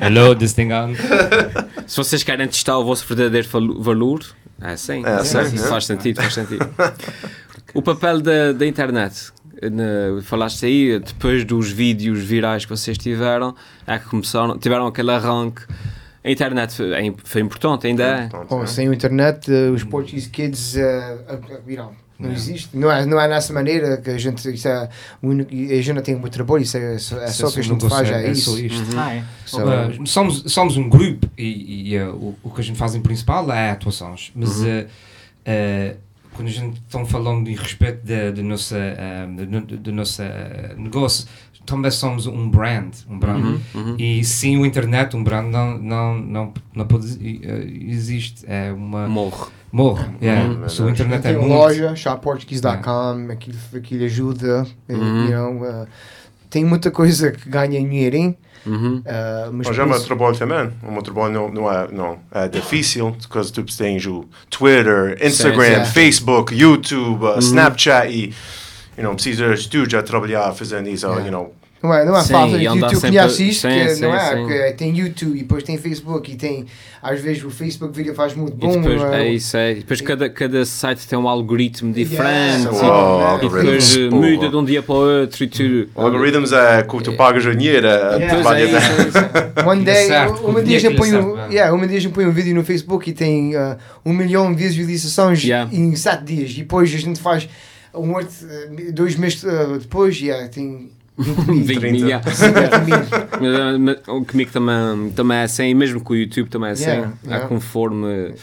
[0.00, 0.94] Hello, this thing on.
[1.86, 3.48] Se vocês querem testar o vosso verdadeiro
[3.80, 4.20] valor,
[4.60, 5.02] é sim.
[5.04, 5.68] É sim, assim, isso é.
[5.68, 6.68] faz sentido, faz sentido.
[7.74, 9.32] o papel da, da internet.
[9.62, 13.54] Na- falaste aí, depois dos vídeos virais que vocês tiveram,
[13.86, 15.62] é que começaram, tiveram aquele arranque.
[16.26, 18.26] A internet foi, é importante, ainda é.
[18.28, 21.92] Portanto, Oh, sem o internet, eh, os Portuguese Kids eh, eh, viram.
[22.18, 24.88] Não existe, não é, não é nessa maneira que a gente, isso é,
[25.22, 27.60] o único- a gente não tem muito trabalho, isso é, só- é só o que
[27.60, 28.58] a gente faz, é isso.
[28.58, 28.98] isto.
[28.98, 29.24] Ah, é.
[29.44, 32.94] So, Uh, somos, somos um grupo e, e, uh, o, o que a gente faz
[32.94, 35.96] em principal é atuações, mas uh, uh,
[36.36, 40.22] quando a gente está falando em respeito da da nossa, uh, do, do- do nosso
[40.22, 41.26] uh, negócio,
[41.64, 43.58] também somos um brand, um brand.
[43.98, 48.44] E sem o internet, um brand não, não, não, não pode uh, existe.
[48.46, 49.46] É uma Morre.
[49.72, 50.06] morre.
[50.22, 50.48] Yeah.
[50.48, 50.68] Uhum.
[50.68, 51.48] Se o internet é tem muito.
[51.48, 55.86] loja, shopportuguese.com, aquilo, aquilo ajuda, eh, you know, eh,
[56.50, 58.36] tem muita coisa que ganha dinheiro, hein?
[58.66, 59.00] Uhum.
[59.04, 60.70] Eh, mas Mas é um isso- trabalho também.
[60.82, 65.92] Um trabalho não, não, é, não é difícil, porque tu tens o Twitter, Instagram, sim.
[65.92, 68.34] Facebook, YouTube, uh, Snapchat e
[68.98, 71.24] you know, precisas tu já trabalhar fazendo isso, Yeah.
[71.26, 71.54] you know.
[71.82, 72.60] Não é, não é Sim, fácil.
[72.60, 74.34] e Tu, andar tu sempre- conheces isto, sim, que sim, não é?
[74.36, 74.46] sim.
[74.46, 76.66] Que tem YouTube e depois tem Facebook e tem.
[77.02, 78.80] Às vezes o Facebook vídeo faz muito E bom.
[78.80, 79.72] depois, eh, é isso, é.
[79.72, 82.64] E depois cada, cada site tem um algoritmo diferente.
[82.64, 84.22] E- Oh, e depois algoritmos, uh, porra.
[84.30, 85.88] muda de um dia para o outro e tu.
[85.94, 88.42] Algoritmos é que tu pagas o dinheiro, é, Yeah.
[88.42, 89.68] tu é isso, é isso.
[89.68, 90.08] One day,
[90.42, 92.64] uma dia aquilo põe é um, yeah, uma dia a gente põe um vídeo no
[92.64, 95.68] Facebook e tem uh, um milhão de visualizações Yeah.
[95.72, 97.48] em sete dias e depois a gente faz
[97.94, 99.44] um outro, uh, dois meses
[99.80, 101.92] depois yeah, tem 20 mil, 20 30.
[101.92, 102.30] mil, yeah.
[102.30, 102.96] 50 mil.
[103.40, 106.72] Mas, mas, uh, comigo também, também é assim, e mesmo com o YouTube também é
[106.72, 107.48] assim, Yeah, é yeah.
[107.48, 108.34] conforme.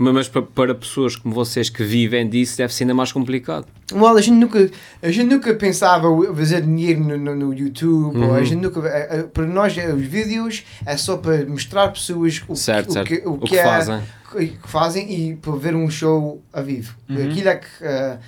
[0.00, 3.66] Mas, mas pa- para pessoas como vocês que vivem disso deve ser ainda mais complicado.
[3.92, 4.70] Well, a gente nunca,
[5.02, 8.34] a gente nunca pensava fazer dinheiro no, no, no YouTube, ou Uhum.
[8.34, 12.40] a gente nunca, eh, eh, para nós os vídeos é só para mostrar a pessoas
[12.46, 13.08] o, Certo, o certo.
[13.08, 14.00] que, o O que, que é, fazem.
[14.30, 16.94] que que fazem e para ver um show a vivo.
[17.10, 18.18] Aquilo é que, uh,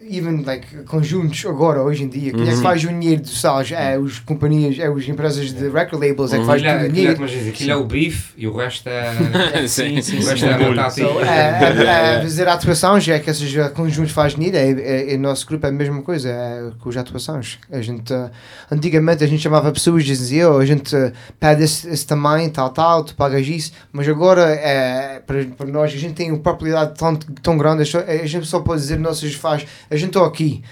[0.00, 2.62] even like conjuntos agora, hoje em dia, quem é que Uhum.
[2.62, 3.72] faz o dinheiro dos salas?
[3.72, 6.82] É os companhias, é as empresas de record labels, é que faz Aquilo é, tudo
[6.82, 7.14] o aquilo é, dinheiro.
[7.14, 9.12] como a gente diz, aquilo é o brief e o resto é.
[9.66, 10.28] Sim, sim, o sim.
[10.28, 10.90] resto é a batata.
[10.90, 14.82] So, e- é, é, é fazer atuações, é que esses uh, conjuntos fazem dinheiro, é,
[14.82, 17.58] é, é, nosso grupo é a mesma coisa, é com as atuações.
[17.72, 18.30] A gente, uh,
[18.70, 22.50] antigamente a gente chamava pessoas e dizia, oh, a gente uh, pede esse, esse tamanho,
[22.50, 26.40] tal, tal, tu pagas isso, mas agora é, para, para nós a gente tem uma
[26.40, 30.24] propriedade tão, tão grande, é a gente só pode dizer, nossos faz, a gente está
[30.26, 30.62] aqui.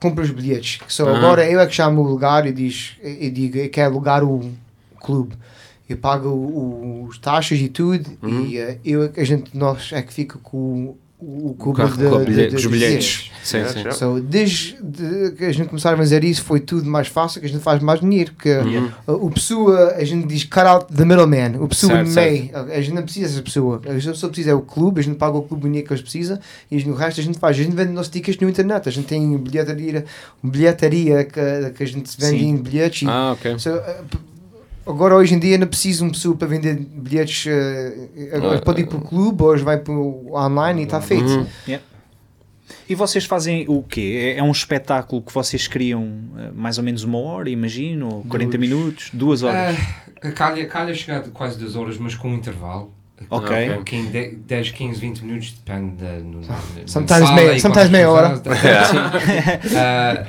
[0.00, 0.80] Compra os bilhetes.
[1.08, 1.18] Aham.
[1.18, 4.52] Agora eu é que chamo o lugar e, diz, e digo eu quero alugar o
[5.00, 5.34] clube.
[5.88, 6.28] Eu pago
[7.08, 8.10] os taxas e tudo
[8.48, 11.54] e eh, eu, é que- a gente, nós é que fica com o, o O
[11.54, 13.30] clube carro de, com de- de- os de bilhetes.
[13.42, 13.78] Sim, Yeah, sim.
[13.78, 13.96] yeah.
[13.98, 17.46] So, desde de- que a gente começar a fazer isso foi tudo mais fácil, que
[17.46, 18.90] a gente faz mais dinheiro, porque Uhum.
[19.06, 22.80] uh, o pessoa, a gente diz cut out the middleman, o pessoa Certo, meio, a
[22.80, 25.36] gente não precisa dessa pessoa, a gente só precisa é o clube, a gente paga
[25.38, 26.38] o clube o dinheiro que eles precisam
[26.70, 29.06] e o resto a gente faz, a gente vende nossos tickets no internet, a gente
[29.06, 30.04] tem bilhetaria,
[30.42, 32.48] bilhetaria que, que a gente vende Sim.
[32.50, 33.58] em bilhetes e Ah, ok.
[33.58, 34.18] So, uh, p-
[34.86, 37.46] agora hoje em dia não precisa uma pessoa para vender bilhetes.
[37.46, 41.24] Uh, agora pode ir para o clube, hoje vai para o online e está feito.
[41.28, 41.78] Uhum.
[42.88, 44.34] E vocês fazem o quê?
[44.36, 48.24] É- É um espetáculo que vocês criam eh, mais ou menos uma hora, imagino, ou
[48.24, 48.60] 40 Duas.
[48.60, 49.76] minutos, duas horas.
[50.22, 52.92] Ah, calha, calha chegar quase duas horas, mas com um intervalo.
[53.30, 53.46] Ok.
[53.48, 53.70] ok.
[53.70, 56.12] Um pouquinho, de- 10, 15, 20 minutos, depende da.
[56.18, 56.40] No,
[56.86, 58.42] Sometimes sala meia- sometimes meia hora.
[59.76, 60.26] Ah,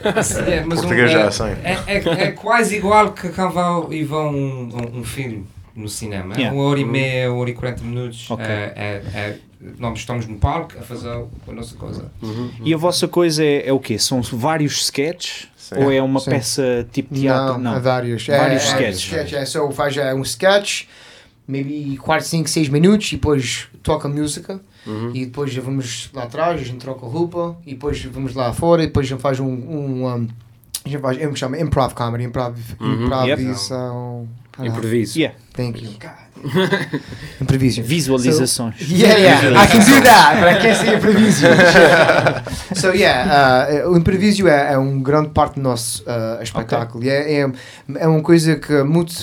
[0.47, 1.43] é, mas um, Português já assim.
[1.63, 1.97] é, é,
[2.27, 5.45] é quase igual que quando vão e vão um, um, um filme
[5.75, 6.33] no cinema.
[6.35, 6.55] Yeah.
[6.55, 8.31] Uma hora e meia, uma hora e 40 minutos.
[8.31, 8.45] Ok.
[8.45, 9.37] É, é, é,
[9.79, 12.11] nós estamos no palco a fazer a nossa coisa.
[12.63, 13.99] E a vossa coisa é, é o quê?
[13.99, 15.47] São vários sketches?
[15.57, 15.83] Sim.
[15.83, 16.29] Ou é uma Sim.
[16.31, 17.53] peça tipo teatro?
[17.55, 17.73] Não, Não.
[17.75, 18.25] há vários.
[18.25, 19.13] Vários é, sketches.
[19.13, 20.83] É, sketch, é só faz é, um sketch,
[21.47, 24.59] maybe 4, 5, 6 minutos e depois toca música.
[25.13, 28.53] E depois já vamos lá atrás, a gente troca a roupa e depois vamos lá
[28.53, 29.45] fora e depois a gente faz um.
[29.47, 30.27] um, um
[30.85, 34.27] a gente faz, é o que chama improv comedy, improv, improvisação.
[34.59, 35.19] Improviso.
[35.19, 35.35] Yeah.
[35.53, 35.91] Thank you.
[37.41, 37.81] Improviso.
[37.81, 38.75] Visualizações.
[38.81, 41.47] Yeah, yeah, I can do that, but I can't say improviso.
[42.79, 47.03] so yeah, uh, o improviso é, é um grande parte do nosso uh, espetáculo.
[47.03, 47.51] E É, é,
[47.95, 49.13] é uma coisa que é muito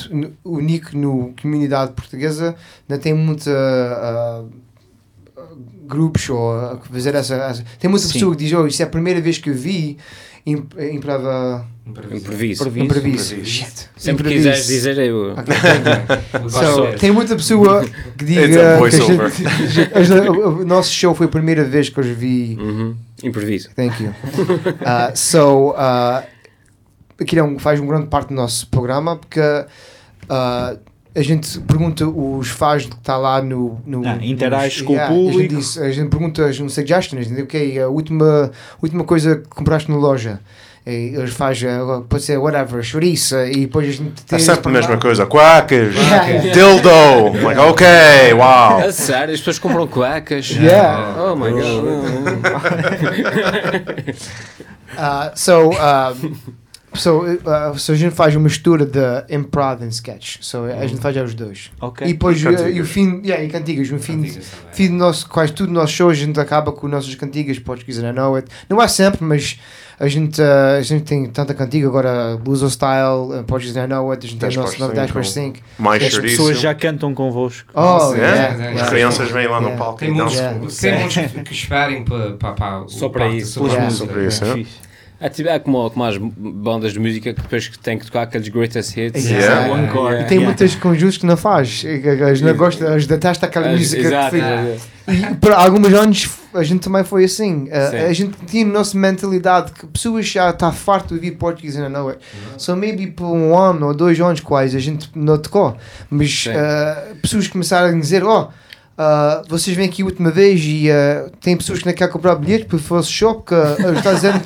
[0.44, 2.56] única na comunidade portuguesa.
[2.88, 4.50] Não tem muita uh,
[5.86, 8.12] grupos ou uh, fazer essa, essa- Tem muita Sim.
[8.14, 9.98] pessoa que diz: Oh, isso é a primeira vez que eu vi
[10.46, 11.66] imp- improva.
[11.86, 12.16] Improviso.
[12.24, 12.64] Improviso.
[12.64, 13.34] Improviso.
[13.34, 13.44] Improviso.
[13.44, 13.90] Shit.
[13.96, 14.36] Sempre que Improviso.
[14.36, 15.32] quiseres dizer, eu.
[15.32, 16.50] Ok, thank you.
[16.50, 17.84] So, tem muita pessoa
[18.16, 18.58] que diga que
[19.94, 22.56] a gente- o nosso show foi a primeira vez que eu os vi.
[22.60, 22.96] Uhum.
[23.22, 23.70] Improviso.
[23.76, 24.10] Thank you.
[24.10, 26.22] Uh, so, uh,
[27.20, 30.78] aquilo é um- faz uma grande parte do nosso programa porque uh,
[31.16, 33.80] a gente pergunta os fãs que está lá no.
[33.86, 35.54] no Ah, interage com o A gente, público.
[35.56, 37.44] diz- a gente pergunta as um suggestions, entendeu?
[37.44, 38.50] ok, a última,
[38.82, 40.40] última coisa que compraste na loja.
[40.86, 44.38] E eles fazem, uh, pode ser whatever, chouriça, e depois a gente É tem.
[44.38, 45.24] sempre a mesma coisa.
[45.24, 46.52] Quackers, Yeah.
[46.52, 46.90] dildo.
[47.42, 47.86] Like, ok,
[48.34, 48.80] wow.
[48.86, 50.50] A sério, as pessoas compram cuecas.
[50.60, 51.14] Yeah.
[51.22, 51.64] Oh my god.
[54.96, 56.14] Uh, so, uh,
[56.94, 59.00] so, uh, so a gente faz uma mistura de
[59.34, 60.38] improv e sketch.
[60.40, 61.70] So a gente faz os dois.
[61.80, 62.06] Ok.
[62.06, 62.76] E depois E uh, cantigas.
[62.76, 64.24] e o fim, yeah, e cantigas, no fim,
[64.72, 67.58] fim do nosso, quase tudo no nosso show a gente acaba com nossas cantigas,
[67.98, 68.48] and I Know It.
[68.68, 69.58] Não é sempre, mas
[69.98, 73.44] a gente, uh, a gente tem tanta cantiga agora, Blues of Style, uh,
[73.76, 75.56] and I Know It, a gente tem 10 o nosso para 10 para 5.
[75.58, 75.66] 5.
[75.78, 77.70] Mais As pessoas já cantam convosco.
[77.74, 78.18] Oh, É?
[78.18, 78.82] yeah, As yeah.
[78.82, 80.52] As crianças vêm lá no palco Tem e muitos, dançam.
[80.52, 80.80] Yeah.
[80.80, 83.60] tem muitos que esperem para, para, para o Só para isso.
[83.68, 84.46] Só para isso,
[85.24, 85.26] é?
[85.26, 88.22] É, tipo, é como, como as bandas de música que depois que têm que tocar
[88.22, 89.24] aqueles greatest hits.
[89.24, 89.72] Yeah.
[89.72, 90.14] O encore.
[90.14, 90.44] E tem Yeah.
[90.44, 91.84] muitos conjuntos que não faz.
[92.30, 94.36] As não gostam, as detestam aquela As- música Exato.
[94.36, 94.94] que.
[95.12, 97.64] E por alguns anos a gente também foi assim.
[97.64, 101.76] Uh, a gente tinha a nossa mentalidade que pessoas já está farto de ouvir português
[101.76, 102.20] and I know it.
[102.56, 105.76] So maybe por um ano ou dois anos quase a gente não tocou.
[106.08, 108.48] Mas uh, pessoas começaram a dizer: Oh,
[108.98, 112.34] uh, vocês vêm aqui a última vez e uh, tem pessoas que não querem comprar
[112.36, 114.40] bilhete para o vosso show porque uh, está dizendo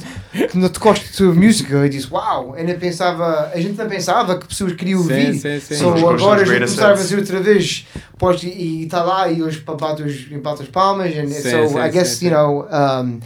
[0.51, 1.75] que não tocaste tua música.
[1.75, 2.57] Eu disse: Uau!
[2.57, 5.35] Eu nem pensava, a gente não pensava que pessoas queriam ouvir.
[5.35, 5.75] Sim, sim, sim.
[5.77, 7.87] So, agora a gente começar a fazer outra vez
[8.19, 12.09] posto, e está lá e hoje bate as palmas and Sim, so sim, I guess
[12.09, 13.21] sim, you know um,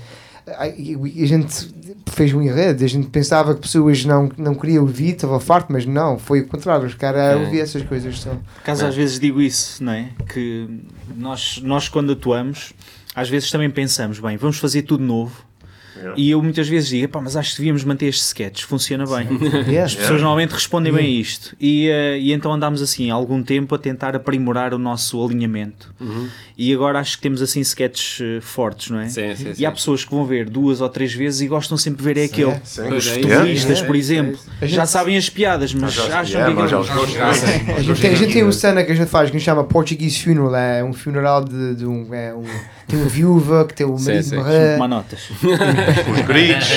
[0.46, 1.72] a, a gente
[2.06, 5.86] fez um enredo a gente pensava que pessoas não, não queriam ouvir estava farto mas
[5.86, 7.44] não foi o contrário os caras Sim.
[7.44, 8.30] ouviam essas coisas só.
[8.30, 10.10] Por acaso às vezes digo isso, não é?
[10.32, 10.68] Que
[11.16, 12.72] nós, nós quando atuamos,
[13.14, 15.44] às vezes também pensamos, bem, vamos fazer tudo novo.
[15.96, 16.14] Yeah.
[16.16, 19.28] E eu muitas vezes digo, "Epá, mas acho que devíamos manter este sketch, funciona bem.
[19.68, 19.84] Yeah.
[19.84, 21.54] As pessoas normalmente respondem bem a isto.
[21.60, 25.94] E, eh, e então andámos assim algum tempo a tentar aprimorar o nosso alinhamento.
[26.00, 26.28] Uhum.
[26.56, 29.08] E agora acho que temos assim sketches eh, fortes, não é?
[29.08, 29.62] Sim, sim, sim.
[29.62, 32.20] E há pessoas que vão ver duas ou três vezes e gostam sempre de ver
[32.20, 32.54] é aquele.
[32.64, 32.88] Sim.
[32.94, 33.86] Os é futebolistas, Yeah.
[33.86, 36.80] por exemplo, A gente- já sabem as piadas, mas Já- acham que aquilo-
[37.26, 37.32] a
[37.82, 40.54] gente, tem, a gente uma cena que a gente faz que se chama Portuguese Funeral
[40.56, 42.44] é um funeral de, de um, é um
[42.86, 44.36] tem uma viúva que tem o Sim, marido sim.
[44.36, 45.20] morrer Tomar notas.
[45.30, 46.68] Os gritos.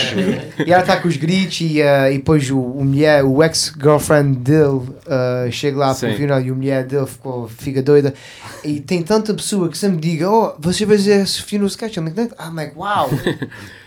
[0.65, 4.37] E ela está com os gritos e, uh, e depois o, o mulher, o ex-girlfriend
[4.37, 8.13] dele uh, chega lá para o final e a mulher dele ficou, fica doida.
[8.63, 11.97] E tem tanta pessoa que sempre diga: Oh, você vai fazer esse funeral sketch?
[11.97, 13.09] I'm like, I'm like wow.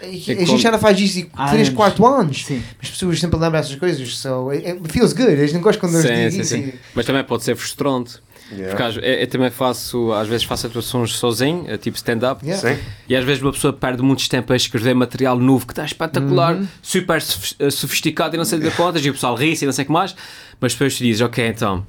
[0.01, 1.77] E a gente já não faz isso há Há 3, anos.
[1.77, 2.45] 4 anos.
[2.45, 2.63] Sim.
[2.81, 4.17] As pessoas sempre lembram essas coisas.
[4.17, 5.33] So it, it feels good.
[5.33, 6.73] A gente não gosta quando eles Sim, dizem sim, isso.
[6.73, 6.79] sim.
[6.95, 8.21] Mas também pode ser frustrante.
[8.51, 8.75] Yeah.
[8.75, 12.79] Porque eu, eu também faço, às vezes faço atuações sozinho, eh, tipo stand-up, Yeah.
[13.09, 16.55] E às vezes uma pessoa perde muito tempo a escrever material novo que está espetacular,
[16.55, 16.67] Uhum.
[16.81, 17.23] super
[17.59, 19.87] eh, sofisticado e não sei de contas, e o pessoal ri-se e não sei o
[19.87, 20.17] que mais,
[20.61, 21.87] mas depois tu dizes, ok, então,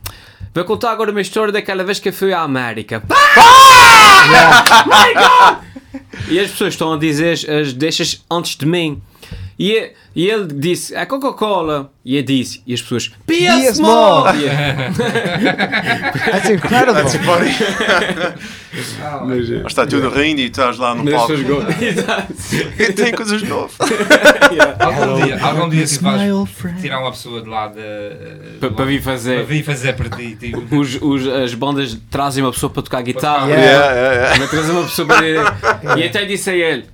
[0.54, 3.02] vou contar agora uma história daquela vez que eu fui à América.
[4.86, 5.64] My God!
[6.30, 9.02] E as pessoas estão a dizer as, as deixas antes de mim.
[9.60, 11.92] E, e ele disse, a Coca-Cola.
[12.06, 14.22] E eu disse, e as pessoas, Be Be a small!
[14.30, 14.36] small.
[14.36, 14.50] E eu,
[16.32, 16.94] That's incredible.
[16.94, 17.52] That's funny.
[19.26, 21.34] mas, Mas está tudo rindo e estás lá no palco.
[21.84, 22.34] Exato.
[22.80, 23.76] E tem coisas novas.
[24.80, 28.86] Algum dia, algum dia tipo, vais tirar uma pessoa de lá de, eh, Pa- Para
[28.86, 29.44] vir para fazer.
[29.46, 30.36] vir fazer para ti.
[30.40, 33.48] Tipo, Os, os, as bandas trazem uma pessoa para tocar guitarra.
[33.48, 33.64] Yeah.
[33.70, 34.40] Yeah, yeah, yeah.
[34.40, 35.98] Mas trazem uma pessoa para.
[36.00, 36.86] E até disse a ele: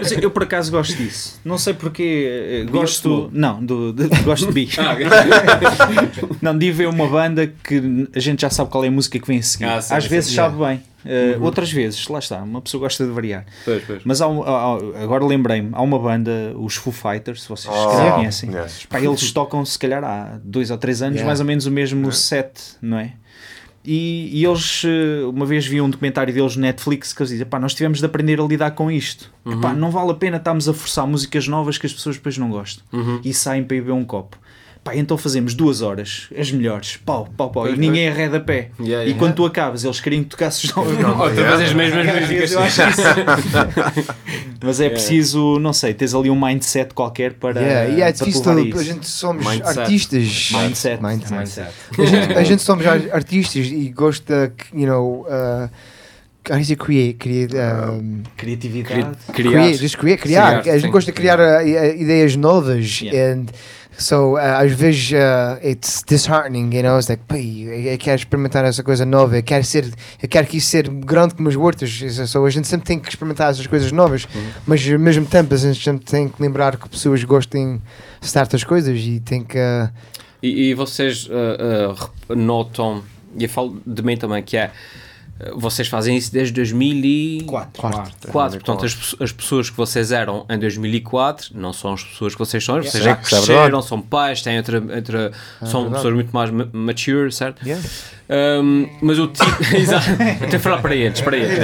[0.00, 1.40] Mas eu por acaso gosto disso.
[1.44, 3.28] Não sei porque eh, gosto.
[3.32, 4.68] Não, do, de- gosto de bi.
[4.78, 4.96] Ah,
[6.40, 9.26] Não, de ver uma banda que a gente já sabe qual é a música que
[9.26, 9.64] vem a seguir.
[9.64, 10.36] Ah, sim, Às sim, vezes sim.
[10.36, 10.82] sabe bem.
[11.04, 13.44] Eh, Outras vezes, lá está, uma pessoa gosta de variar.
[13.64, 14.02] Pois, pois.
[14.04, 18.50] Mas há há- agora lembrei-me, há uma banda, os Foo Fighters, se vocês Oh, conhecem.
[18.54, 18.84] yes.
[18.88, 21.26] Pá, eles tocam se calhar há dois ou três anos, Yeah.
[21.26, 23.12] mais ou menos o mesmo set, não é?
[23.84, 27.46] E, e eles, eh, uma vez vi um documentário deles no Netflix que eles dizem:
[27.46, 29.32] pá, nós tivemos de aprender a lidar com isto.
[29.46, 32.50] Epá, não vale a pena estarmos a forçar músicas novas que as pessoas depois não
[32.50, 33.20] gostam Uhum.
[33.24, 34.36] e saem para ir beber um copo.
[34.88, 38.70] Pá, então fazemos duas horas, as melhores, pau, pau, pau, e ninguém arreda pé.
[38.80, 39.14] Yeah, E yeah.
[39.18, 42.52] quando tu acabas, eles queriam que tocasses novas Outra vez as mesmas músicas.
[42.52, 43.02] Eu acho isso.
[44.62, 48.42] Mas é preciso, não sei, tens ali um mindset qualquer para, Yeah, e é difícil,
[48.50, 49.78] a gente somos Mindset.
[49.80, 50.50] artistas.
[50.52, 51.02] Mindset.
[51.02, 51.32] Mindset.
[51.34, 51.68] Mindset.
[51.98, 55.68] A gente, a gente somos ar- artistas e gosta, you know, uh,
[56.50, 57.14] how create?
[57.18, 59.16] create um, Criatividade.
[59.32, 59.52] Criar.
[59.52, 60.62] create, just create, criar.
[60.62, 61.66] Criar, a gente gosta de criar uh,
[62.00, 63.34] ideias novas Yeah.
[63.34, 63.46] and
[63.98, 67.42] so uh, às vezes uh, it's disheartening, you know, it's like, "Pai,
[67.92, 71.34] eu, quero experimentar essa coisa nova, eu quero ser, eu quero que isso ser grande
[71.34, 71.90] como as hortas,
[72.28, 74.50] so a gente sempre tem que experimentar essas coisas novas, Uhum.
[74.66, 77.82] mas ao mesmo tempo a gente sempre tem que lembrar que pessoas gostem
[78.20, 79.90] de certas coisas e tem que uh,
[80.40, 83.02] E, e vocês uh, uh, notam,
[83.36, 84.70] e eu falo de mim também, que é,
[85.54, 87.82] vocês fazem isso desde 2004.
[88.32, 88.60] Quatro.
[88.60, 92.64] Portanto, as, as pessoas que vocês eram em 2004 não são as pessoas que vocês
[92.64, 92.76] são.
[92.76, 95.94] Vocês Sim, já isso é cresceram, são pais, têm outra, outra são verdade.
[95.94, 97.64] pessoas muito mais ma- mature, certo?
[97.66, 97.88] Yeah.
[98.30, 99.44] Um, mas o tipo.
[99.76, 100.06] Exato.
[100.44, 101.58] Até falar para eles, para eles.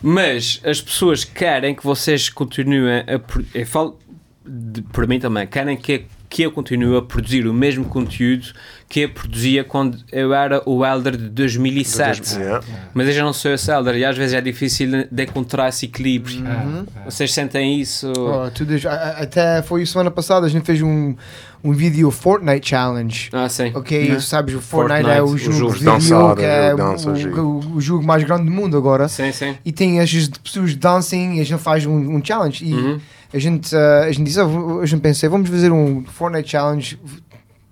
[0.00, 3.20] Mas as pessoas querem que vocês continuem a.
[3.54, 3.98] Eu falo
[4.44, 8.46] de- para mim também, querem que, que eu continue a produzir o mesmo conteúdo
[8.88, 12.36] que eu produzia quando eu era o Elder de 2007.
[12.36, 12.64] Yeah.
[12.94, 15.84] Mas eu já não sou esse Elder e às vezes é difícil de encontrar esse
[15.86, 16.40] equilíbrio.
[16.40, 16.86] Uhum.
[17.04, 18.10] Vocês sentem isso?
[18.16, 21.14] Oh, tudo, até foi semana passada, a gente fez um,
[21.62, 23.28] um vídeo Fortnite Challenge.
[23.32, 23.70] Ah, sim.
[23.74, 26.42] Ok, sabes, o Fortnite, Fortnite, é o o jogo, jogo de de vídeo dançar, que
[26.44, 27.40] é o dança, o, jogo.
[27.40, 29.06] o- o jogo mais grande do mundo agora.
[29.08, 29.54] Sim, sim.
[29.64, 30.10] E tem as
[30.42, 32.64] pessoas dancing e a gente faz um, um challenge.
[32.64, 33.00] E Uhum.
[33.32, 34.46] A gente, uh, a gente disse, "Ah,
[34.82, 36.98] a gente pensei, vamos fazer um Fortnite Challenge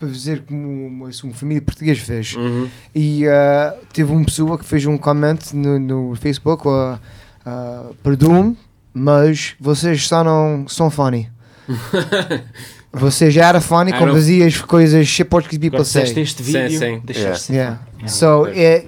[0.01, 2.35] para fazer como uma, uma família portuguesa fez.
[2.35, 2.69] Uhum.
[2.95, 6.99] E uh, teve uma pessoa que fez um comment no, no Facebook, uh,
[7.47, 8.57] uh, perdoe-me,
[8.95, 11.31] mas vocês só não são funny.
[12.93, 16.23] Você já era funny quando fazias coisas que Portuguese people Agora say.
[16.23, 17.01] este Sim, vídeo, sim.
[17.05, 17.79] deixaste Yeah.
[18.07, 18.85] So, é,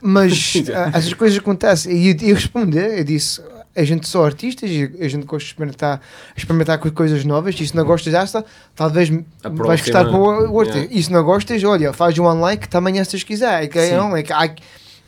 [0.00, 1.94] mas uh, essas coisas acontecem.
[1.94, 3.42] E eu, eu respondi, eu disse,
[3.74, 6.00] a gente só artistas e a gente gosta de experimentar,
[6.36, 7.58] experimentar co- coisas novas.
[7.58, 8.44] E se não gostas desta,
[8.76, 9.10] talvez
[9.42, 10.48] A vais gostar para próxima.
[10.50, 10.74] o outro.
[10.76, 10.94] Yeah.
[10.94, 13.64] E se não gostas, olha, faz um like também se quiser.
[13.64, 14.54] É não, é que, há-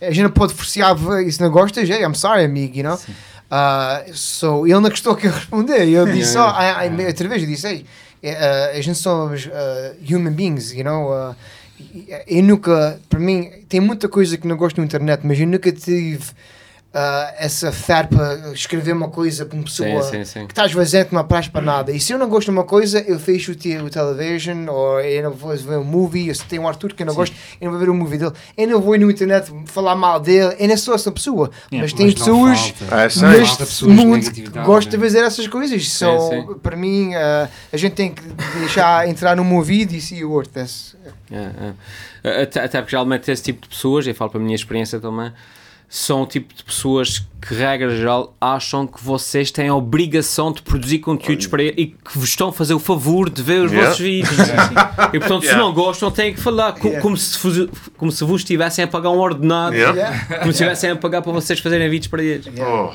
[0.00, 0.96] a gente não pode forçar,
[1.26, 2.94] e se não gostas, hey, I'm sorry, amigo, you know?
[3.50, 5.86] Uh, so, ele não gostou que eu responder.
[5.88, 7.86] Eu disse, Yeah, oh, I, I, outra vez, eu disse, hey,
[8.24, 9.50] uh, a gente somos uh,
[10.14, 11.10] human beings, you know?
[11.12, 11.34] Uh,
[12.26, 15.70] eu nunca, para mim, tem muita coisa que não gosto na internet, mas eu nunca
[15.70, 16.22] tive
[16.94, 20.46] uh, essa fé para escrever uma coisa para uma pessoa Sim, sim, sim.
[20.46, 21.90] que estás vazio que não apraz para nada.
[21.92, 25.22] E se eu não gosto de uma coisa, eu fecho o, o television, ou eu
[25.24, 27.66] não vou ver um movie, ou se tem um Arthur que eu não gosto, eu
[27.66, 28.32] não vou ver um movie dele.
[28.56, 31.50] Eu não vou ir no internet falar mal dele, eu não sou essa pessoa.
[31.72, 32.94] Yeah, mas tem Mas não pessoas falta.
[32.94, 35.02] É, neste pessoas de mundo que gostam de né?
[35.04, 35.88] fazer essas coisas.
[35.90, 36.54] So, sim.
[36.62, 38.22] Para mim, uh, a gente tem que
[38.58, 40.52] deixar entrar no meu vídeo e see o outro.
[40.52, 40.94] That's-
[41.30, 41.50] É,
[42.30, 42.42] é.
[42.42, 45.30] Até, até porque geralmente esse tipo de pessoas, eu falo para a minha experiência também,
[45.96, 50.60] são o tipo de pessoas que, regra geral, acham que vocês têm a obrigação de
[50.62, 53.70] produzir conteúdos para ele e que vos estão a fazer o favor de ver os
[53.70, 53.90] Yeah.
[53.90, 54.36] vossos vídeos.
[55.14, 55.58] e portanto, se Yeah.
[55.58, 57.00] não gostam, têm que falar co- Yeah.
[57.00, 59.96] como, se, vos- como se vos estivessem a pagar um ordenado, Yeah.
[59.96, 60.26] Yeah.
[60.38, 62.46] como se estivessem a pagar para vocês fazerem vídeos para eles.
[62.58, 62.90] Oh.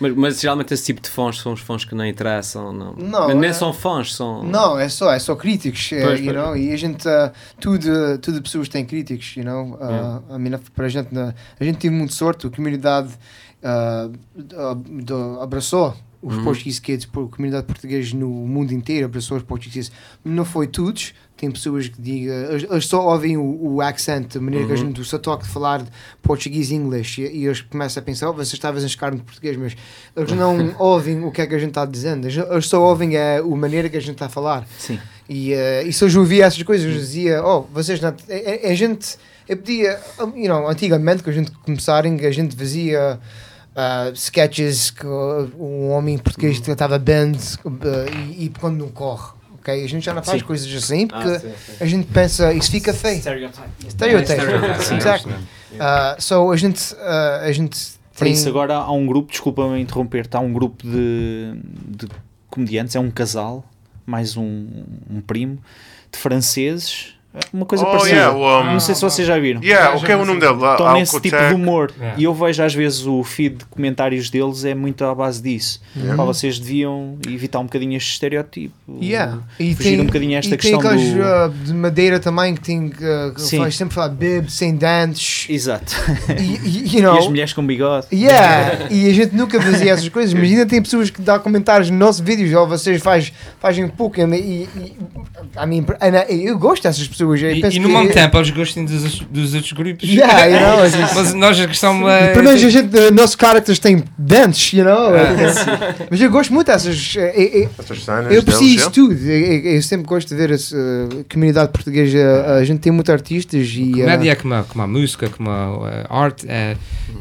[0.00, 2.94] Mas, mas geralmente esse tipo de fãs são os fãs que não interessam, não.
[2.94, 4.42] Não, nem é- são fãs, são.
[4.42, 7.30] Não, é só, é só críticos, eh, Pois, you know, e a gente, uh,
[7.60, 11.64] tudo, tudo pessoas têm críticos, you know, uh, a, mim, para a gente, uh, a
[11.64, 13.08] gente teve muito sorte, a comunidade
[13.62, 14.12] uh,
[15.02, 16.44] do- abraçou os Uhum.
[16.44, 19.08] Portuguese Kids, a comunidade portuguesa no mundo inteiro
[19.44, 19.92] Portuguese Kids,
[20.24, 24.66] não foi todos, tem pessoas que digam, eles, só ouvem o, o accent, a maneira
[24.66, 24.86] que a Uhum.
[24.86, 25.84] gente só toca de falar
[26.22, 29.24] português e inglês, e, e eles começam a pensar, oh, você está a carne de
[29.24, 29.76] português, mas
[30.16, 33.16] eles não ouvem o que é que a gente está dizendo, eles, eles só ouvem
[33.16, 34.66] a, a maneira que a gente está a falar.
[34.78, 34.98] Sim.
[35.28, 38.10] E, uh, e se eu ouvia essas coisas, eu dizia, oh, vocês não.
[38.10, 39.16] A, a- a gente.
[39.48, 39.98] Eu pedia,
[40.36, 43.18] you know, antigamente, que a gente começarem, a gente fazia uh,
[44.14, 47.32] sketches que uh, um homem português que estava band
[47.64, 47.70] uh,
[48.36, 49.32] e, e quando não corre.
[49.58, 49.84] Ok?
[49.84, 50.46] A gente já não faz Sim.
[50.46, 51.72] coisas assim porque Ah, sim, sim.
[51.80, 53.20] a gente pensa, isso fica feio.
[53.20, 53.68] Stereotype.
[53.90, 54.40] Stereotype.
[54.40, 54.94] Stereotype.
[54.94, 55.32] Exactly.
[55.32, 57.78] Uh, so a gente, uh, a gente
[58.14, 58.32] Para tem.
[58.32, 61.54] isso agora há um grupo, desculpa-me interromper-te, há um grupo de,
[61.88, 62.08] de
[62.50, 63.64] comediantes, é um casal,
[64.06, 65.58] mais um, um primo,
[66.12, 67.14] de franceses,
[67.52, 68.14] Uma coisa Oh, parecida.
[68.16, 69.60] yeah, um, Não sei se vocês já viram.
[69.62, 70.52] Yeah, o que é o nome dele?
[70.54, 70.72] lá?
[70.72, 71.92] Estão nesse tipo de humor.
[71.98, 72.20] Yeah.
[72.20, 75.80] E eu vejo às vezes o feed de comentários deles é muito à base disso.
[76.16, 78.72] Pá, vocês deviam evitar um bocadinho este estereótipo.
[79.02, 79.38] Yeah.
[79.58, 82.54] E Fugir um bocadinho a esta e questão tem aqueles do- uh, de madeira também
[82.54, 82.92] que tem uh,
[83.36, 83.58] Sim.
[83.58, 85.46] faz sempre falar bib, sem dentes.
[85.50, 85.92] Exato.
[86.38, 88.06] e, e, you E know, as mulheres com bigode.
[88.12, 91.90] Yeah, e a gente nunca fazia essas coisas, mas ainda tem pessoas que dão comentários
[91.90, 94.68] nos nossos vídeos, ou vocês faz, fazem pouco, e, e,
[95.60, 97.23] I mean, and I- eu gosto dessas pessoas.
[97.24, 100.08] Eu E, penso e no que- mesmo tempo eles gostam dos, dos outros grupos.
[100.08, 102.32] Yeah, you know, just- Mas nós a questão é.
[102.32, 105.10] Pelo menos a gente, uh, nossos characters têm dentes, you know?
[106.10, 107.14] mas eu gosto muito dessas.
[107.16, 107.18] uh,
[108.30, 109.14] eu- preciso de tudo.
[109.14, 112.56] Eu, sempre gosto de ver a comunidade portuguesa.
[112.58, 113.92] A gente tem muitos artistas e.
[113.92, 116.76] uh, Comédia é como a, como a música, como a, a arte, é,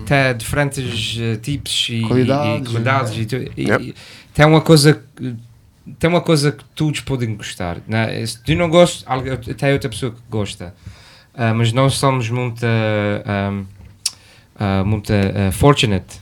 [0.06, 3.12] tem diferentes tipos e Qualidades, e, e qualidades.
[3.16, 3.96] E, e- e
[4.34, 5.34] tem uma coisa que-
[6.00, 7.78] tem uma coisa que todos podem gostar.
[7.88, 8.26] Né?
[8.26, 8.66] Se tu não
[9.06, 10.74] algu- tem outra pessoa que gosta.
[11.34, 13.66] Ah, mas nós somos muito, um,
[14.56, 15.12] ah, muito
[15.52, 16.22] fortunate.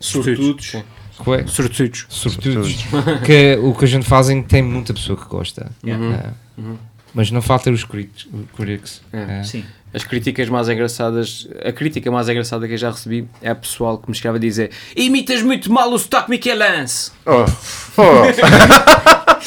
[0.00, 0.76] Sortudos.
[1.18, 1.46] Qual é?
[1.46, 2.06] Sortudos.
[2.08, 2.84] Sortudos.
[3.24, 5.70] que o que a gente fazem tem muita pessoa que gosta.
[5.82, 6.12] Uhum.
[6.14, 6.76] Ah, Uhum.
[7.14, 9.00] Mas não falta os críticos.
[9.12, 9.40] É.
[9.40, 9.44] Ah.
[9.44, 9.64] Sim.
[9.92, 13.96] As críticas mais engraçadas, a crítica mais engraçada que eu já recebi é a pessoal
[13.96, 17.12] que me escreve a dizer imitas muito mal o sotaque Michelense.
[17.24, 17.44] Oh.
[17.96, 18.24] Oh.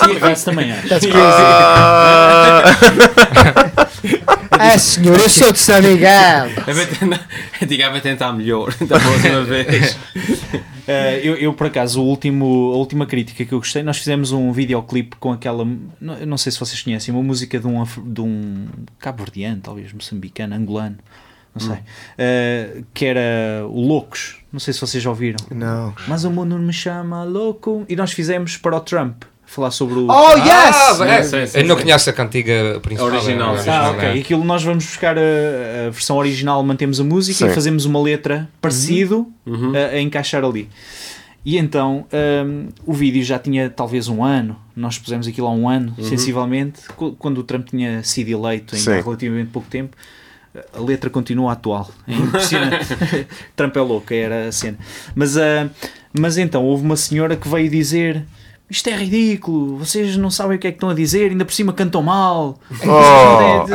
[0.07, 0.75] E a também é.
[0.87, 1.17] That's crazy.
[1.19, 2.63] Ah.
[4.59, 6.47] Ah, senhor, eu sou de São Miguel.
[6.67, 7.27] Eu vou tentar-
[7.61, 9.97] eu digo, "Ah, vou tentar melhor da próxima vez.
[10.87, 14.31] Eh, eu, eu, por acaso, o último, a última crítica que eu gostei, nós fizemos
[14.31, 15.65] um videoclipe com aquela.
[15.99, 18.67] Não, não sei se vocês conhecem, uma música de um, de um
[18.99, 20.97] cabo-verdiano, talvez moçambicano, angolano,
[21.53, 21.77] não sei,
[22.17, 24.37] eh, que era o Loucos.
[24.51, 25.37] Não sei se vocês já ouviram.
[25.51, 25.93] Não.
[26.07, 27.85] Mas o mundo me chama louco.
[27.89, 30.07] E nós fizemos para o Trump, falar sobre o.
[30.07, 30.99] Oh, yes!
[31.01, 31.23] é.
[31.23, 33.07] Sim, sim, eu não conheço a cantiga principal.
[33.11, 33.69] Original, é, sim.
[33.69, 34.09] Ah, original, ok.
[34.09, 34.21] é.
[34.21, 35.21] Aquilo nós vamos buscar a,
[35.87, 39.73] a versão original, mantemos a música e fazemos uma letra parecido Uhum.
[39.75, 40.69] a, a encaixar ali.
[41.45, 42.05] E então
[42.45, 46.81] hum, o vídeo já tinha talvez um ano, nós pusemos aquilo há um ano, sensivelmente,
[46.97, 48.91] co- quando o Trump tinha sido eleito em Sim.
[49.01, 49.95] relativamente pouco tempo.
[50.75, 52.87] A letra continua atual, é impressionante.
[53.55, 54.77] Trump é louco, era a cena.
[55.15, 55.69] Mas, ah,
[56.19, 58.23] mas então houve uma senhora que veio dizer.
[58.69, 61.53] Isto é ridículo, vocês não sabem o que é que estão a dizer, ainda por
[61.53, 62.59] cima cantam mal.
[62.85, 63.65] Oh.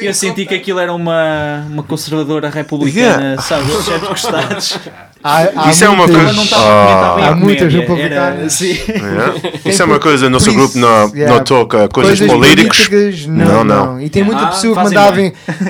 [0.00, 2.96] Eu senti que aquilo era uma, uma conservadora republicana,
[3.36, 3.42] Yeah.
[3.42, 3.70] sabe?
[3.70, 4.78] Os chefes gostados.
[5.22, 8.38] Há, há Isso é uma muitas- coisa- bem Há muitas republicanas.
[8.40, 8.78] era- sim.
[8.88, 9.34] Yeah.
[9.64, 11.36] Isso é uma coisa, nosso isso, grupo não, yeah.
[11.36, 12.88] não toca coisas, políticas.
[12.88, 14.00] políticas, Não, não, não.
[14.00, 15.16] E tem muita Ah, pessoa que mandava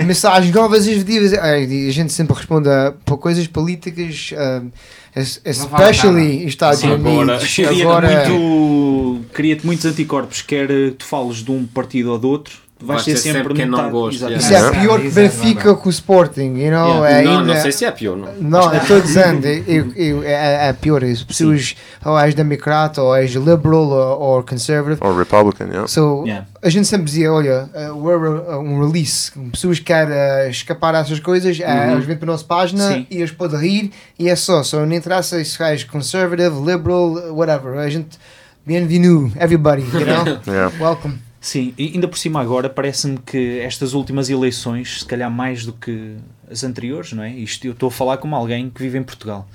[0.04, 1.88] mensagens novas e.
[1.88, 4.72] A gente sempre responde a, coisas políticas, um, es-
[5.16, 7.38] especially Estados Sim, agora.
[7.38, 7.54] Unidos.
[7.54, 12.58] Cria-te Agora, muito, cria-te muitos anticorpos, quer tu fales de um partido ou do outro,
[12.78, 15.90] vais ter ser sempre, sempre quem não gosta, isso é pior que Benfica com o
[15.90, 17.04] Sporting, you know?
[17.04, 17.10] Yeah.
[17.10, 18.32] é não, ainda- não sei se é pior, não.
[18.34, 21.02] Não, eu estou dizendo, eu, eu, é, é pior.
[21.02, 21.74] As pessoas,
[22.04, 24.98] ou és democrata, ou és liberal, ou, ou conservative.
[25.02, 25.86] Or Republican, yeah.
[25.88, 26.46] So, Yeah.
[26.62, 30.92] a gente sempre dizia, olha, uh, we're a- um release, pessoas que querem uh, escapar
[30.92, 33.06] dessas coisas, uh, eles vêm para a nossa página Sim.
[33.10, 37.78] e eles podem rir e é só, só não interessa se és conservative, liberal, whatever,
[37.78, 38.18] a gente,
[38.66, 40.70] bienvenue, everybody, you know, Yeah.
[40.78, 41.25] welcome.
[41.46, 45.72] Sim, e ainda por cima agora parece-me que estas últimas eleições, se calhar mais do
[45.72, 46.16] que
[46.50, 47.30] as anteriores, não é?
[47.30, 49.46] Isto eu estou a falar como alguém que vive em Portugal.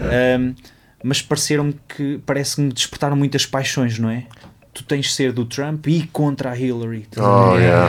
[0.00, 0.54] Ahm,
[1.00, 4.24] mas pareceram-me que parece-me despertaram muitas paixões, não é?
[4.74, 7.06] Tu tens de ser do Trump e contra a Hillary.
[7.16, 7.88] Oh, yeah.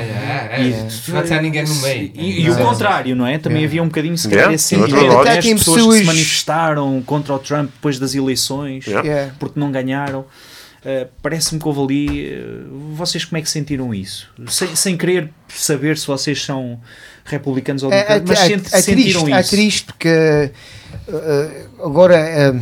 [0.59, 2.11] E- é, Não ninguém no meio.
[2.13, 3.39] E, e o contrário, não é?
[3.39, 3.67] Também Yeah.
[3.71, 5.17] havia um bocadinho se calhar Yeah, esse sentimento.
[5.21, 9.07] Até as pessoas que se manifestaram contra o Trump depois das eleições Yeah.
[9.09, 9.33] Yeah.
[9.39, 10.25] porque não ganharam.
[10.85, 12.33] Uh, Parece-me que houve ali.
[12.35, 14.29] uh, vocês como é que sentiram isso?
[14.47, 16.79] Sem, sem querer saber se vocês são
[17.25, 19.49] republicanos ou É, é, democratas, mas é- sent- é sentiram triste, é isso.
[19.49, 20.51] triste porque
[21.07, 22.53] uh, agora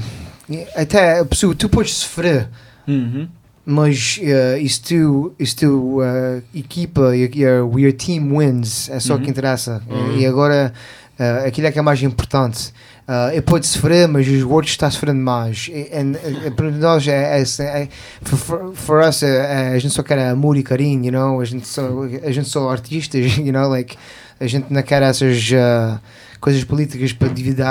[0.50, 2.48] uh, até a pessoa, tu podes sofrer,
[2.88, 3.28] Uhum.
[3.66, 9.18] mas uh, isso tu, isso tu uh, equipa a your team wins, é só o
[9.18, 9.24] Uhum.
[9.24, 9.82] que interessa.
[10.18, 10.74] E agora
[11.20, 12.74] uh, aquilo é que é mais importante.
[13.08, 15.70] Uh, eu posso sofrer, mas os outros estão sofrendo mais.
[15.72, 17.88] E, and, uh, para nós, é, é, é,
[18.22, 21.40] for, for, us, é, é, a gente só quer amor e carinho, you know?
[21.40, 23.70] a, gente só, a gente só artistas, you know?
[23.70, 23.96] like,
[24.42, 25.98] a gente não quer essas uh,
[26.42, 27.64] coisas políticas para dividir.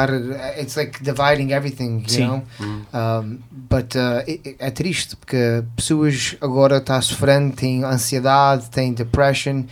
[0.58, 2.26] It's like dividing everything, you Sim.
[2.26, 2.42] know?
[2.94, 8.94] Um, but uh, é- é- é triste porque pessoas agora estão sofrendo, têm ansiedade, têm
[8.94, 9.64] depression.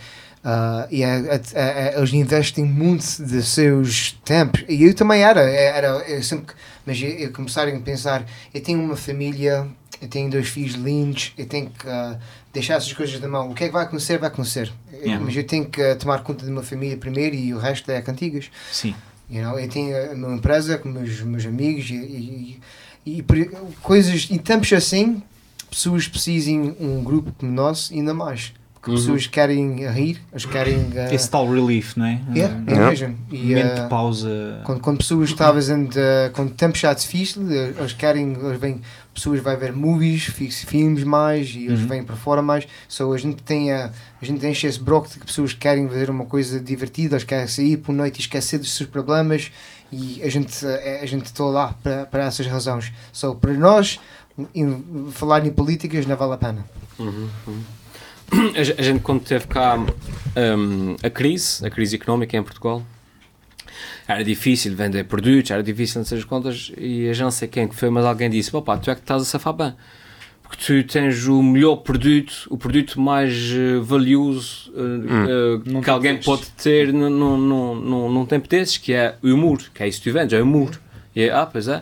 [0.45, 4.63] Uh, e é- é- é- eles investem muito de seus tempos.
[4.69, 8.23] E eu também era, era eu sempre, mas eu, eu começarem a pensar,
[8.53, 9.67] eu tenho uma família
[10.01, 12.19] eu tenho dois filhos lindos, eu tenho que ah,
[12.53, 13.51] deixar essas coisas da mão.
[13.51, 14.71] O que é que vai acontecer, vai acontecer.
[14.91, 15.23] Yeah.
[15.23, 18.01] Mas eu tenho que ah, tomar conta da minha família primeiro e o resto é
[18.01, 18.49] cantigas.
[18.71, 18.93] Sim.
[19.29, 22.61] You know, eu tenho a minha empresa com meus, meus amigos e, e,
[23.05, 23.25] e, e
[23.81, 25.23] coisas, em tempos assim,
[25.69, 28.53] pessoas precisam de um grupo como nós ainda mais.
[28.85, 28.97] Porque Uhum.
[29.03, 30.91] pessoas querem rir, elas querem.
[30.95, 32.21] ah, Esse tal relief, não é?
[32.35, 32.89] yeah, Um é Yeah.
[32.91, 33.17] mesmo.
[33.31, 34.61] E, momento de pausa.
[34.63, 38.59] quando, quando pessoas estavam fazendo, uh, quando o tempo está difícil, uh, eles querem, eles
[38.59, 38.79] vêm,
[39.11, 41.87] pessoas vão ver movies, fi- filmes mais e eles Uhum.
[41.87, 42.67] vêm para fora mais.
[42.87, 43.89] So, a gente tem a,
[44.21, 47.47] a gente enche esse broco de que pessoas querem fazer uma coisa divertida, eles querem
[47.47, 49.51] sair por noite e esquecer dos seus problemas
[49.91, 52.93] e a gente uh, a gente está lá para, para essas razões.
[53.11, 53.99] So, para nós,
[54.53, 56.65] em- falar em políticas não vale a pena.
[56.99, 57.84] A ge-
[58.57, 62.83] a gente, quando teve cá hum, a crise, a crise económica em Portugal,
[64.07, 67.47] era difícil vender produtos, era difícil não sei as contas, e a gente não sei
[67.47, 69.73] quem que foi, mas alguém disse: Opa, tu é que estás a safar bem.
[70.43, 74.81] Porque tu tens o melhor produto, o produto mais eh, valioso eh,
[75.65, 76.25] eh, Num que alguém destes.
[76.25, 79.99] pode ter num, num, num, num, tempo desses, que é o humor, que é isso
[79.99, 80.79] que tu vendes, é o humor.
[81.15, 81.81] E é, ah, pois é.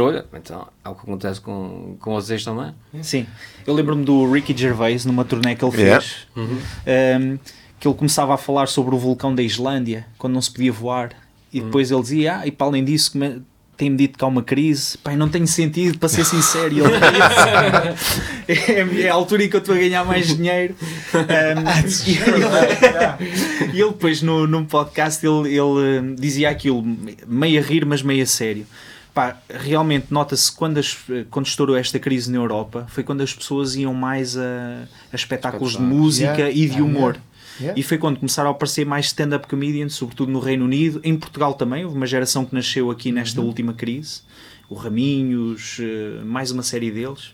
[0.00, 2.74] Olha, então é o que acontece com, com vocês também.
[3.02, 3.26] Sim.
[3.66, 6.00] Eu lembro-me do Ricky Gervais numa turnê que ele Yeah.
[6.00, 6.26] fez.
[6.36, 7.38] um,
[7.80, 11.10] que ele começava a falar sobre o vulcão da Islândia, quando não se podia voar.
[11.52, 13.42] E depois ele dizia: Ah, e para além disso, come-
[13.76, 14.96] tem-me dito que há uma crise.
[14.98, 16.74] Pai, não tem sentido, para ser sincero.
[16.78, 16.84] Ele,
[18.48, 20.74] é, é a altura em que eu estou a ganhar mais dinheiro.
[21.14, 25.60] Um, e, ele, e ele depois, no, num podcast, ele, ele
[26.00, 26.82] hum, dizia aquilo,
[27.26, 28.66] meio a rir, mas meio a sério.
[29.14, 30.98] Pá, realmente nota-se quando, as-
[31.30, 35.72] quando estourou esta crise na Europa foi quando as pessoas iam mais a, a espetáculos
[35.76, 36.50] de música Yeah.
[36.50, 37.16] e de humor.
[37.60, 37.78] Yeah.
[37.78, 41.54] E foi quando começaram a aparecer mais stand-up comedians, sobretudo no Reino Unido, em Portugal
[41.54, 41.84] também.
[41.84, 43.46] Houve uma geração que nasceu aqui nesta Uhum.
[43.46, 44.22] última crise,
[44.68, 47.32] o Raminhos, eh, mais uma série deles.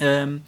[0.00, 0.40] Ahm,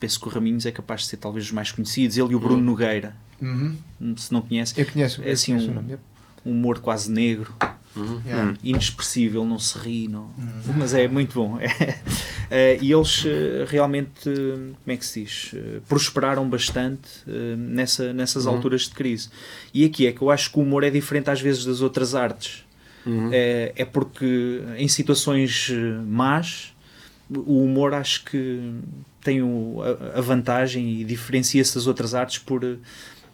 [0.00, 2.40] penso que o Raminhos é capaz de ser talvez os mais conhecidos, ele e o
[2.40, 3.76] Bruno Nogueira, Uhum.
[4.16, 7.54] se não conhecem, Eu conheço, É eu assim conheço um- um humor quase negro,
[7.96, 8.54] Yeah.
[8.62, 10.28] inexpressível, não se ri, não.
[10.76, 11.58] mas é muito bom.
[12.50, 18.46] Eh, e eles eh, realmente, como é que se diz, Eh, prosperaram bastante nessa, nessas
[18.46, 19.30] alturas de crise.
[19.72, 22.14] E aqui é que eu acho que o humor é diferente às vezes das outras
[22.14, 22.62] artes.
[23.32, 25.70] É, é porque em situações
[26.06, 26.74] más,
[27.30, 28.74] o humor acho que
[29.22, 29.40] tem
[30.14, 32.62] a, vantagem e diferencia-se das outras artes por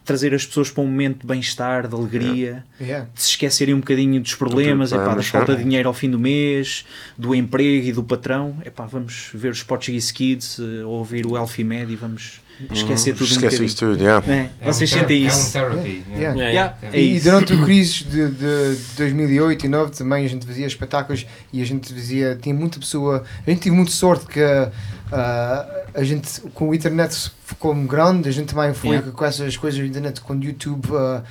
[0.05, 3.07] trazer as pessoas para um momento de bem-estar, de alegria Yeah.
[3.15, 5.57] de se esquecerem um bocadinho dos problemas, epá, da falta é.
[5.57, 6.85] de dinheiro ao fim do mês,
[7.17, 8.57] do emprego e do patrão.
[8.65, 12.41] Epá, vamos ver os Portuguese Kids eh, ou ouvir o Elfie Med e vamos
[12.73, 13.65] esquecer tudo um Esquece bocadinho.
[13.67, 14.27] isso tudo, yeah.
[14.33, 15.53] É, É vocês um sentem É um isso?
[15.53, 16.03] therapy.
[16.11, 16.19] Yeah.
[16.19, 16.49] Yeah.
[16.49, 17.25] Yeah, é E isso.
[17.31, 21.65] durante a crise de, de 2008 e 2009 também a gente fazia espetáculos e a
[21.65, 24.41] gente fazia, tinha muita pessoa, a gente teve muita sorte que
[25.13, 29.11] ah, a gente, com o internet ficou grande, a gente também foi Yeah.
[29.13, 31.23] com essas coisas do internet, quando o YouTube ah,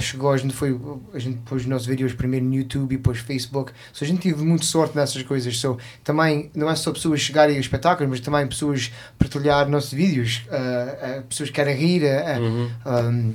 [0.00, 0.78] chegou, a gente foi,
[1.12, 4.20] a gente pôs os nossos vídeos primeiro no YouTube e depois Facebook, so, a gente
[4.22, 8.20] teve muita sorte nessas coisas, so, também não é só pessoas chegarem a espetáculos, mas
[8.20, 12.02] também pessoas partilhar nossos vídeos, ah, pessoas que querem rir,
[12.84, 13.34] ah, um,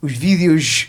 [0.00, 0.88] os vídeos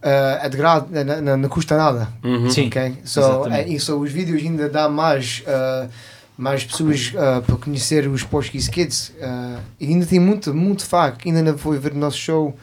[0.00, 2.08] uh, é de gra- não, não, não custa nada.
[2.22, 2.48] Uhum.
[2.48, 2.68] Sim.
[2.68, 2.98] ok?
[3.04, 5.90] So, é, e so, os vídeos ainda dá mais, uh,
[6.36, 9.10] mais pessoas uh, para conhecer os Portuguese Kids.
[9.10, 11.26] Uh, ainda tem muito, muito fac.
[11.26, 12.56] Ainda não foi ver o nosso show,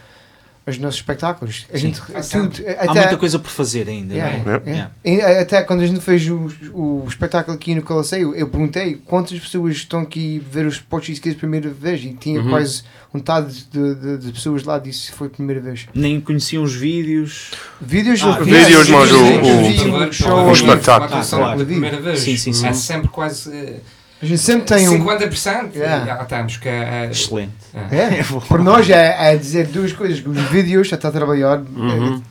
[0.72, 1.66] os nossos espetáculos.
[1.72, 4.62] A gente, Há tudo, Há até, muita coisa por fazer ainda, Yeah, não é?
[4.66, 4.66] Yeah.
[4.68, 4.92] yeah.
[5.06, 5.42] Yeah.
[5.42, 9.76] Até quando a gente fez o, o espetáculo aqui no Colosseio, eu perguntei quantas pessoas
[9.76, 12.50] estão aqui ver os Portuguese Kids pela primeira vez e tinha Uhum.
[12.50, 15.86] quase metade de, de, de pessoas lá disse que foi a primeira vez.
[15.94, 17.52] Nem conheciam os vídeos.
[17.80, 21.20] Vídeos, Ah, vídeos, mas o- o- vídeos, o o espetáculo.
[21.22, 21.52] Ah, claro.
[21.58, 22.20] pela primeira vez.
[22.20, 22.68] Sim, sim, sim.
[22.68, 23.80] Há sempre quase eh,
[24.22, 25.04] A gente sempre tem um.
[25.04, 25.74] 50%.
[25.76, 26.06] Yeah.
[26.06, 27.10] Já estamos que é.
[27.12, 27.54] Excelente.
[27.74, 31.12] É, É para nós é, é dizer duas coisas: que os vídeos já está a
[31.12, 32.18] trabalhar Uhum.
[32.18, 32.22] eh,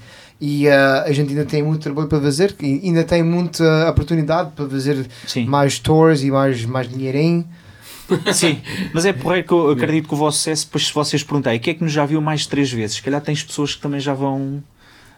[0.40, 0.74] e eh,
[1.06, 5.06] a gente ainda tem muito trabalho para fazer, e ainda tem muita oportunidade para fazer
[5.26, 5.44] Sim.
[5.46, 7.46] mais tours e mais, mais dinheirinho.
[8.32, 8.60] Sim,
[8.94, 11.72] mas é porreiro que eu acredito que o vosso sucesso, depois se vocês perguntarem, quem
[11.72, 12.96] é que nos já viu mais de três vezes?
[12.96, 14.62] Se calhar tens pessoas que também já vão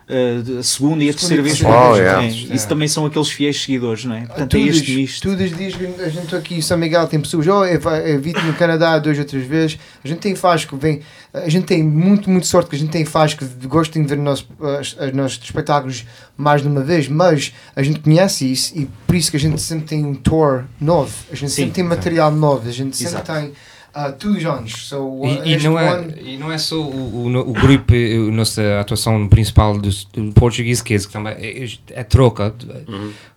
[0.09, 1.62] uh, a segunda e a terceira vez.
[1.62, 2.26] Oh, É.
[2.26, 4.20] Isso também são aqueles fiéis seguidores, não é?
[4.20, 5.28] Portanto, é Todos, este misto.
[5.28, 8.20] todos os dias que a gente está aqui em São Miguel tem pessoas, oh, eu
[8.20, 9.78] vi-te no Canadá duas ou três vezes.
[10.05, 11.00] A gente tem fãs que vem,
[11.32, 14.18] a gente tem muito, muito sorte que a gente tem fãs que gostam de ver
[14.18, 16.05] nosso, os, os nossos espetáculos
[16.36, 19.61] mais de uma vez, mas a gente conhece isso e por isso que a gente
[19.61, 23.14] sempre tem um tour novo, a gente Sim, sempre tem material novo, a gente sempre
[23.14, 23.32] Exato.
[23.32, 23.53] tem
[23.95, 24.72] Uh, todos os anos.
[24.88, 28.14] So, uh, E, e não é, e não é só o, o, o grupo, eh,
[28.16, 32.55] a nossa atuação principal do, do Portuguese Kids, que também é, é troca.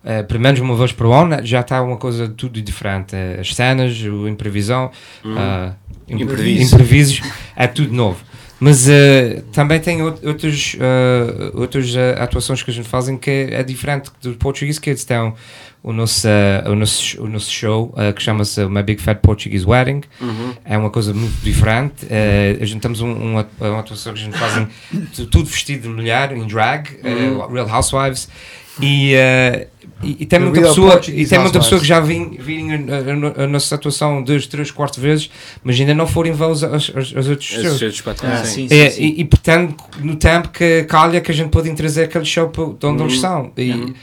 [0.02, 3.14] Eh, pelo menos uma vez por ano já está uma coisa tudo diferente.
[3.14, 4.90] Eh, As cenas, o imprevisão,
[5.26, 5.74] ah,
[6.08, 6.74] imp- Impreviso.
[6.74, 7.20] imprevisos,
[7.54, 8.24] é tudo novo.
[8.58, 13.28] Mas eh, também tem out- outros, eh, outras eh, atuações que a gente fazem que
[13.30, 15.04] é, é diferente do Portuguese Kids.
[15.04, 15.34] Tem
[15.86, 19.64] o nosso, eh, o nosso, o nosso show eh, que chama-se My Big Fat Portuguese
[19.64, 20.02] Wedding.
[20.64, 22.04] É uma coisa muito diferente.
[22.10, 24.66] Eh, a gente temos um, uma, uma atuação que a gente faz
[25.14, 28.28] tu- tudo vestido de mulher, em drag, eh, Real Housewives.
[28.82, 29.14] E,
[30.02, 33.40] e, e tem The muita pessoa, e tem muita pessoa que já vim, vim a,
[33.40, 35.30] a- a nossa atuação duas, três, quatro vezes,
[35.64, 37.78] mas ainda não foram ver os, os, os, os outros shows.
[38.26, 38.68] Ah, sim.
[38.68, 39.02] sim, É, sim, sim.
[39.16, 42.64] E, e portanto, no tempo que calha que a gente pode trazer aquele show para
[42.64, 43.50] de onde eles estão.
[43.56, 43.94] E,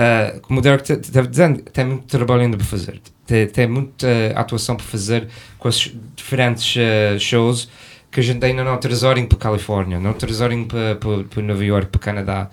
[0.00, 3.00] ah, como o Derek estava dizendo, tem muito trabalho ainda para fazer.
[3.26, 5.28] Tem, tem muita atuação para fazer
[5.58, 7.68] com esses diferentes ah, shows
[8.10, 11.64] que a gente ainda não trazem para a Califórnia, não trazem para, para, para Nova
[11.64, 12.48] York, para o Canadá.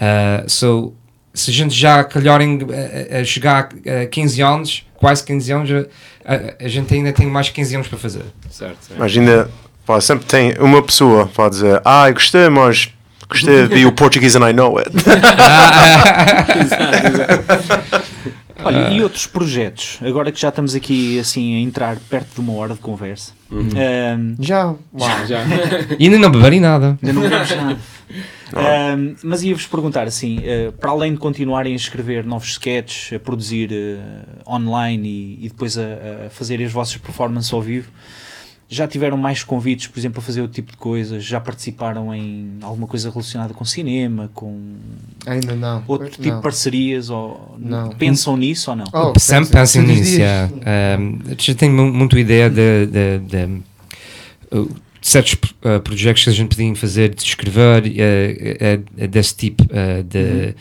[0.00, 0.92] Ah, so,
[1.32, 2.58] se a gente já calharem
[3.12, 3.68] a, a chegar
[4.02, 7.86] a 15 anos, quase 15 anos, a, a- a gente ainda tem mais 15 anos
[7.88, 8.24] para fazer.
[8.50, 8.78] Certo.
[8.92, 8.96] é.
[8.96, 9.48] Imagina,
[9.86, 12.92] pá, sempre tem uma pessoa pode dizer, ah, eu gostei, mas
[13.28, 14.90] gostei de o português and I know it.
[18.64, 19.98] Olha, e outros projetos?
[20.02, 23.32] Agora que já estamos aqui assim a entrar perto de uma hora de conversa.
[23.52, 25.26] Ahm, Já, uau.
[25.26, 25.44] Já.
[25.98, 26.98] E ainda não beberem nada.
[27.00, 27.78] ainda não vemos nada.
[28.54, 33.18] Ahm, mas ia-vos perguntar assim, eh, para além de continuarem a escrever novos sketches, a
[33.20, 33.98] produzir eh,
[34.50, 35.82] online e, e depois a,
[36.26, 37.88] a fazer as vossas performances ao vivo,
[38.70, 41.24] já tiveram mais convites, por exemplo, a fazer outro tipo de coisas?
[41.24, 44.74] Já participaram em alguma coisa relacionada com cinema, com
[45.26, 45.82] Ainda não.
[45.88, 46.36] outro tipo não.
[46.36, 47.08] de parcerias?
[47.08, 47.88] Ou Não.
[47.90, 48.84] pensam nisso ou não?
[48.92, 50.18] Oh, Sempre pensa- pensem todos os nisso.
[50.20, 50.52] yeah.
[51.00, 53.62] Um, já tenho mu- muito ideia de, de, de,
[54.56, 59.34] uh, certos uh, projetos que a gente podia fazer, de escrever uh, uh, uh, desse
[59.34, 60.54] tipo uh, de,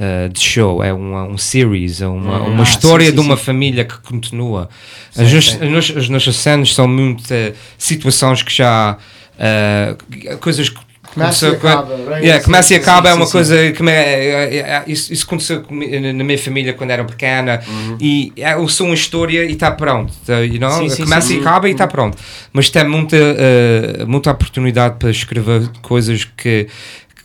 [0.00, 0.82] uh, de show.
[0.82, 3.44] É uma, um series, é uma, uma Ah, história sim, sim, de uma sim.
[3.44, 4.68] família que continua.
[5.16, 8.96] As, as, nos- as nossas cenas são muito uh, situações que já.
[9.36, 12.24] uh, coisas que Começa e acaba, right?
[12.24, 13.90] Yeah, começa e acaba, é uma coisa que me,
[14.86, 17.60] isso, isso aconteceu na minha família quando era pequena
[18.00, 20.12] e é eu sou uma história e está pronto.
[20.24, 20.70] tá, you know?
[20.70, 22.16] Sim, sim, começa sim, e acaba e está pronto.
[22.52, 26.68] Mas tem muita, eh, muita oportunidade para escrever coisas que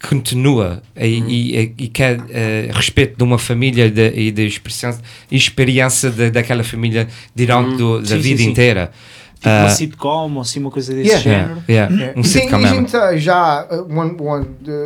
[0.08, 4.99] continua e, e, e que é eh, respeito de uma família de, e da experiência,
[5.32, 8.49] experiência de, daquela família durante do- da Sim, vida sim.
[8.51, 8.91] inteira.
[9.36, 11.24] Tipo uma Ah, sitcom ou assim uma coisa desse Yeah.
[11.24, 11.64] género?
[11.70, 12.14] yeah, yeah.
[12.14, 12.18] É.
[12.18, 12.76] Um E sitcom e a mesmo.
[12.82, 13.86] gente tá já, uh,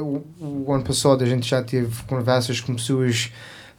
[0.02, 3.30] o- o ano passado, a gente já teve conversas com pessoas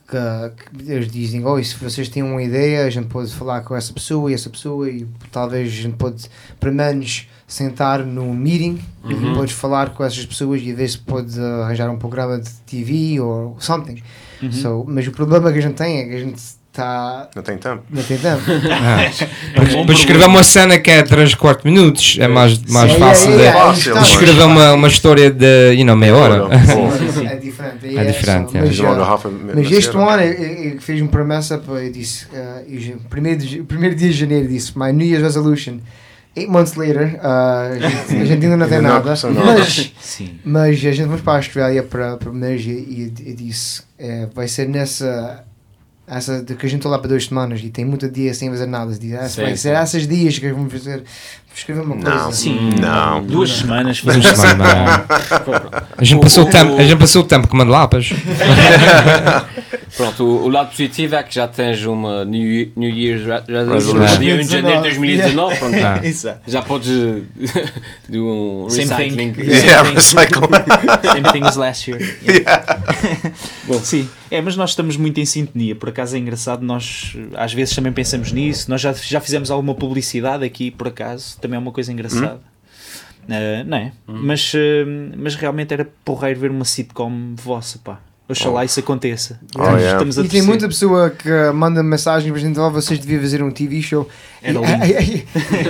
[0.08, 3.74] que, que eles dizem: oh, se vocês têm uma ideia, a gente pode falar com
[3.76, 6.24] essa pessoa e essa pessoa, e talvez a gente pode,
[6.58, 11.38] pelo menos, sentar num meeting e pode falar com essas pessoas e ver se pode
[11.38, 14.00] uh, arranjar um programa de TV ou something.
[14.52, 16.40] So, mas o problema que a gente tem é que a gente
[16.70, 17.28] está.
[17.34, 17.82] Não tem tempo.
[17.90, 18.42] Não tem tempo.
[19.54, 23.32] Para, para escrever uma cena que é 3, 4 minutos é mais, mais Sim, fácil
[23.32, 26.16] é, de, é, é, Fácil, é, de escrever uma, uma história de you know, meia
[26.16, 26.44] hora.
[26.44, 27.98] Ora, Sim, é diferente.
[27.98, 28.60] É diferente, so, é.
[28.60, 33.64] mas, uh, Mas este ano eu, fiz uma promessa para eu disse, uh, eu, primeiro,
[33.64, 35.78] primeiro dia de janeiro disse, my New Year's resolution.
[36.36, 39.92] Eight months later, uh, a, gente, a gente ainda não tem nada, mas,
[40.44, 43.82] mas a gente vamos para a Austrália para, para o mês e, e, e disse,
[43.98, 45.44] eh, vai ser nessa,
[46.06, 48.48] essa de que a gente está lá para duas semanas e tem muito dia sem
[48.48, 48.92] fazer nada.
[48.92, 49.56] Disse, "Essa Sim, vai sim.
[49.56, 51.02] ser essas dias que vamos fazer,
[51.54, 52.10] escrever uma coisa.
[52.10, 52.70] Não, Sim.
[52.80, 53.22] não.
[53.24, 55.04] Duas semanas Duas fazemos semanas.
[55.98, 58.10] A gente passou o tempo, a gente passou o tempo comendo lapas.
[59.96, 63.42] Pronto, o, o lado positivo é que já tens uma New, New Year's Re-
[63.74, 64.18] Resolution.
[64.18, 65.58] Dia 1 de janeiro de 2019.
[65.58, 65.58] 2019.
[65.58, 66.00] Pronto, Ah.
[66.06, 66.40] Exato.
[66.46, 66.88] já podes
[68.08, 69.32] do um Same recycling.
[69.32, 69.42] thing.
[69.50, 70.42] Yeah, recycle.
[71.02, 72.00] Same thing as last year.
[73.66, 75.74] Bom, sim, é, mas nós estamos muito em sintonia.
[75.74, 78.70] Por acaso é engraçado, nós às vezes também pensamos nisso.
[78.70, 82.40] Nós já, já fizemos alguma publicidade aqui, por acaso, também é uma coisa engraçada.
[83.28, 83.92] Eh, não é?
[84.06, 84.84] Mas, eh,
[85.16, 87.98] mas realmente era porreiro ver uma sitcom vossa, pá.
[88.28, 89.40] Oxalá isso aconteça.
[89.56, 89.92] Oh, yeah.
[89.92, 93.20] Estamos a E tem muita pessoa que manda mensagem para a gente, oh, vocês deviam
[93.20, 94.08] fazer um TV show.
[94.40, 95.22] Era E- lindo.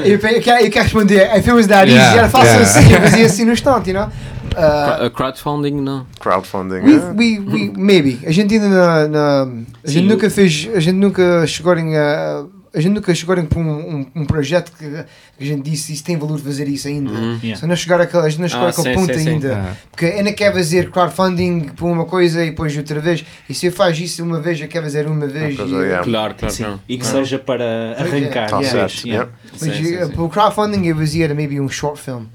[0.05, 2.63] eu, eu quero, eu quero responder, if it was that easy, Yeah, era fácil yeah.
[2.71, 4.09] assim, eu fazia assim no instante, know?
[4.53, 6.07] Uh, uh, Crowdfunding, não.
[6.19, 6.81] Crowdfunding.
[6.83, 7.15] we, yeah.
[7.17, 8.21] we, we, maybe.
[8.27, 9.43] A gente ainda na, na-
[9.83, 13.35] a Sim, gente nunca fez, a gente nunca chegou em a, a gente nunca chegou
[13.45, 16.87] para um, um, um projeto que, a gente disse isso tem valor de fazer isso
[16.87, 17.11] ainda.
[17.43, 17.57] Yeah.
[17.57, 19.29] Se não chegar àquela, a gente não chegou Ah, àquele sim, ponto sim, sim.
[19.31, 19.57] ainda.
[19.57, 19.77] Ah.
[19.91, 23.25] Porque ainda quer fazer crowdfunding por uma coisa e depois outra vez.
[23.49, 25.59] E se eu faz isso uma vez, eu quero fazer uma vez.
[25.59, 26.05] e- é, yeah.
[26.05, 26.55] Claro, claro.
[26.55, 28.49] Sim, e que seja para arrancar.
[28.51, 28.89] Tá Yeah.
[28.89, 29.07] certo.
[29.07, 29.31] Yeah.
[29.31, 29.31] yeah.
[29.53, 30.13] Mas Sim, sim, eh, sim.
[30.13, 32.27] para o crowdfunding eu fazia maybe um short film.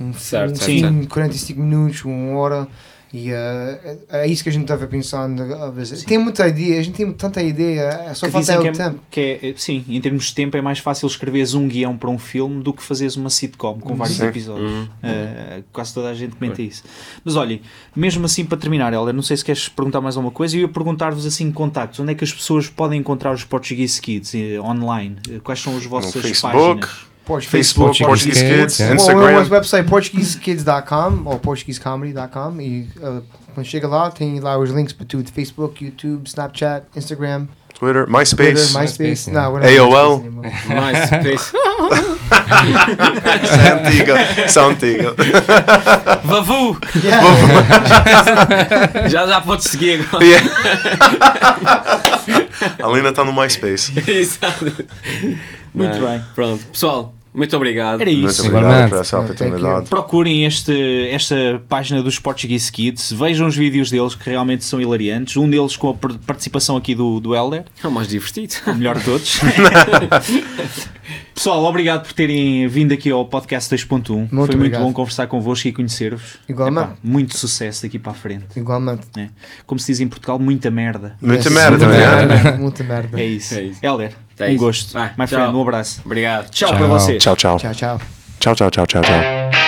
[0.00, 1.08] Um, Certo, um certo, filme certo.
[1.12, 2.66] 45 minutos, uma hora.
[3.16, 6.04] E eh, é é isso que a gente estava pensando a fazer.
[6.04, 8.66] Tem muita ideia, a gente tem tanta ideia, é só Que falta é que o
[8.66, 9.00] é, tempo.
[9.08, 12.18] que é- sim, em termos de tempo é mais fácil escreveres um guião para um
[12.18, 14.26] filme do que fazeres uma sitcom com vários Sim.
[14.26, 14.68] episódios.
[14.68, 14.82] Uhum.
[14.84, 16.82] Uh, quase toda a gente comenta isso.
[17.24, 17.60] Mas olhem,
[17.94, 20.68] mesmo assim para terminar, Helder, não sei se queres perguntar mais alguma coisa, eu ia
[20.68, 25.16] perguntar-vos assim contactos, onde é que as pessoas podem encontrar os Portuguese Kids eh, online?
[25.30, 27.13] Eh, Quais são as vossas Facebook, páginas?
[27.24, 28.94] Pode Facebook, Portuguese Portuguese Kids, Kids, yeah.
[28.94, 29.32] Ou o Instagram.
[29.38, 33.22] nosso website portuguesekids.com ou portuguesecomedy.com e uh,
[33.54, 37.46] quando chega lá tem lá os links para tudo, Facebook, YouTube, Snapchat, Instagram,
[37.78, 40.20] Twitter, Twitter, MySpace, MySpace, MySpace, não, AOL.
[40.20, 40.52] MySpace anymore.
[40.68, 41.52] MySpace.
[43.44, 44.14] Isso é antiga,
[44.46, 45.14] isso é antiga.
[46.24, 46.78] Vavu!
[49.08, 50.24] Já já podes seguir agora.
[50.24, 50.50] Yeah.
[52.82, 53.92] A Lina está no MySpace.
[54.08, 54.64] Exato.
[55.74, 56.24] Muito Não, bem.
[56.34, 58.00] Pronto, pessoal, muito obrigado.
[58.00, 58.42] Era Muito isso.
[58.42, 58.90] obrigado Igualmente.
[58.90, 59.88] por essa oportunidade.
[59.88, 65.36] Procurem este, esta página dos Portuguese Kids, vejam os vídeos deles que realmente são hilariantes.
[65.36, 68.54] Um deles com a par- participação aqui do, do Helder, É o mais divertido.
[68.68, 69.40] o melhor de todos.
[71.34, 74.04] Pessoal, obrigado por terem vindo aqui ao podcast 2.1.
[74.28, 74.82] Foi muito obrigado.
[74.82, 76.36] bom conversar convosco e conhecer-vos.
[76.48, 76.86] Igualmente.
[76.88, 78.46] Epá, muito sucesso daqui para a frente.
[78.56, 79.06] Igualmente.
[79.16, 79.30] né?
[79.66, 81.16] Como se diz em Portugal, muita merda.
[81.20, 82.26] Muita Yes, merda, muita também.
[82.28, 83.20] merda, Muita merda.
[83.20, 83.54] É isso.
[83.54, 83.78] É isso.
[83.82, 84.58] Helder, É um isso.
[84.58, 84.92] gosto.
[84.92, 85.26] Vai, My tchau.
[85.28, 86.00] friend, um abraço.
[86.04, 86.50] Obrigado.
[86.50, 86.78] Tchau, Tchau.
[86.78, 87.22] para vocês.
[87.22, 87.58] Tchau, tchau.
[87.58, 88.00] Tchau, tchau.
[88.40, 89.63] Tchau, tchau, tchau, tchau, tchau.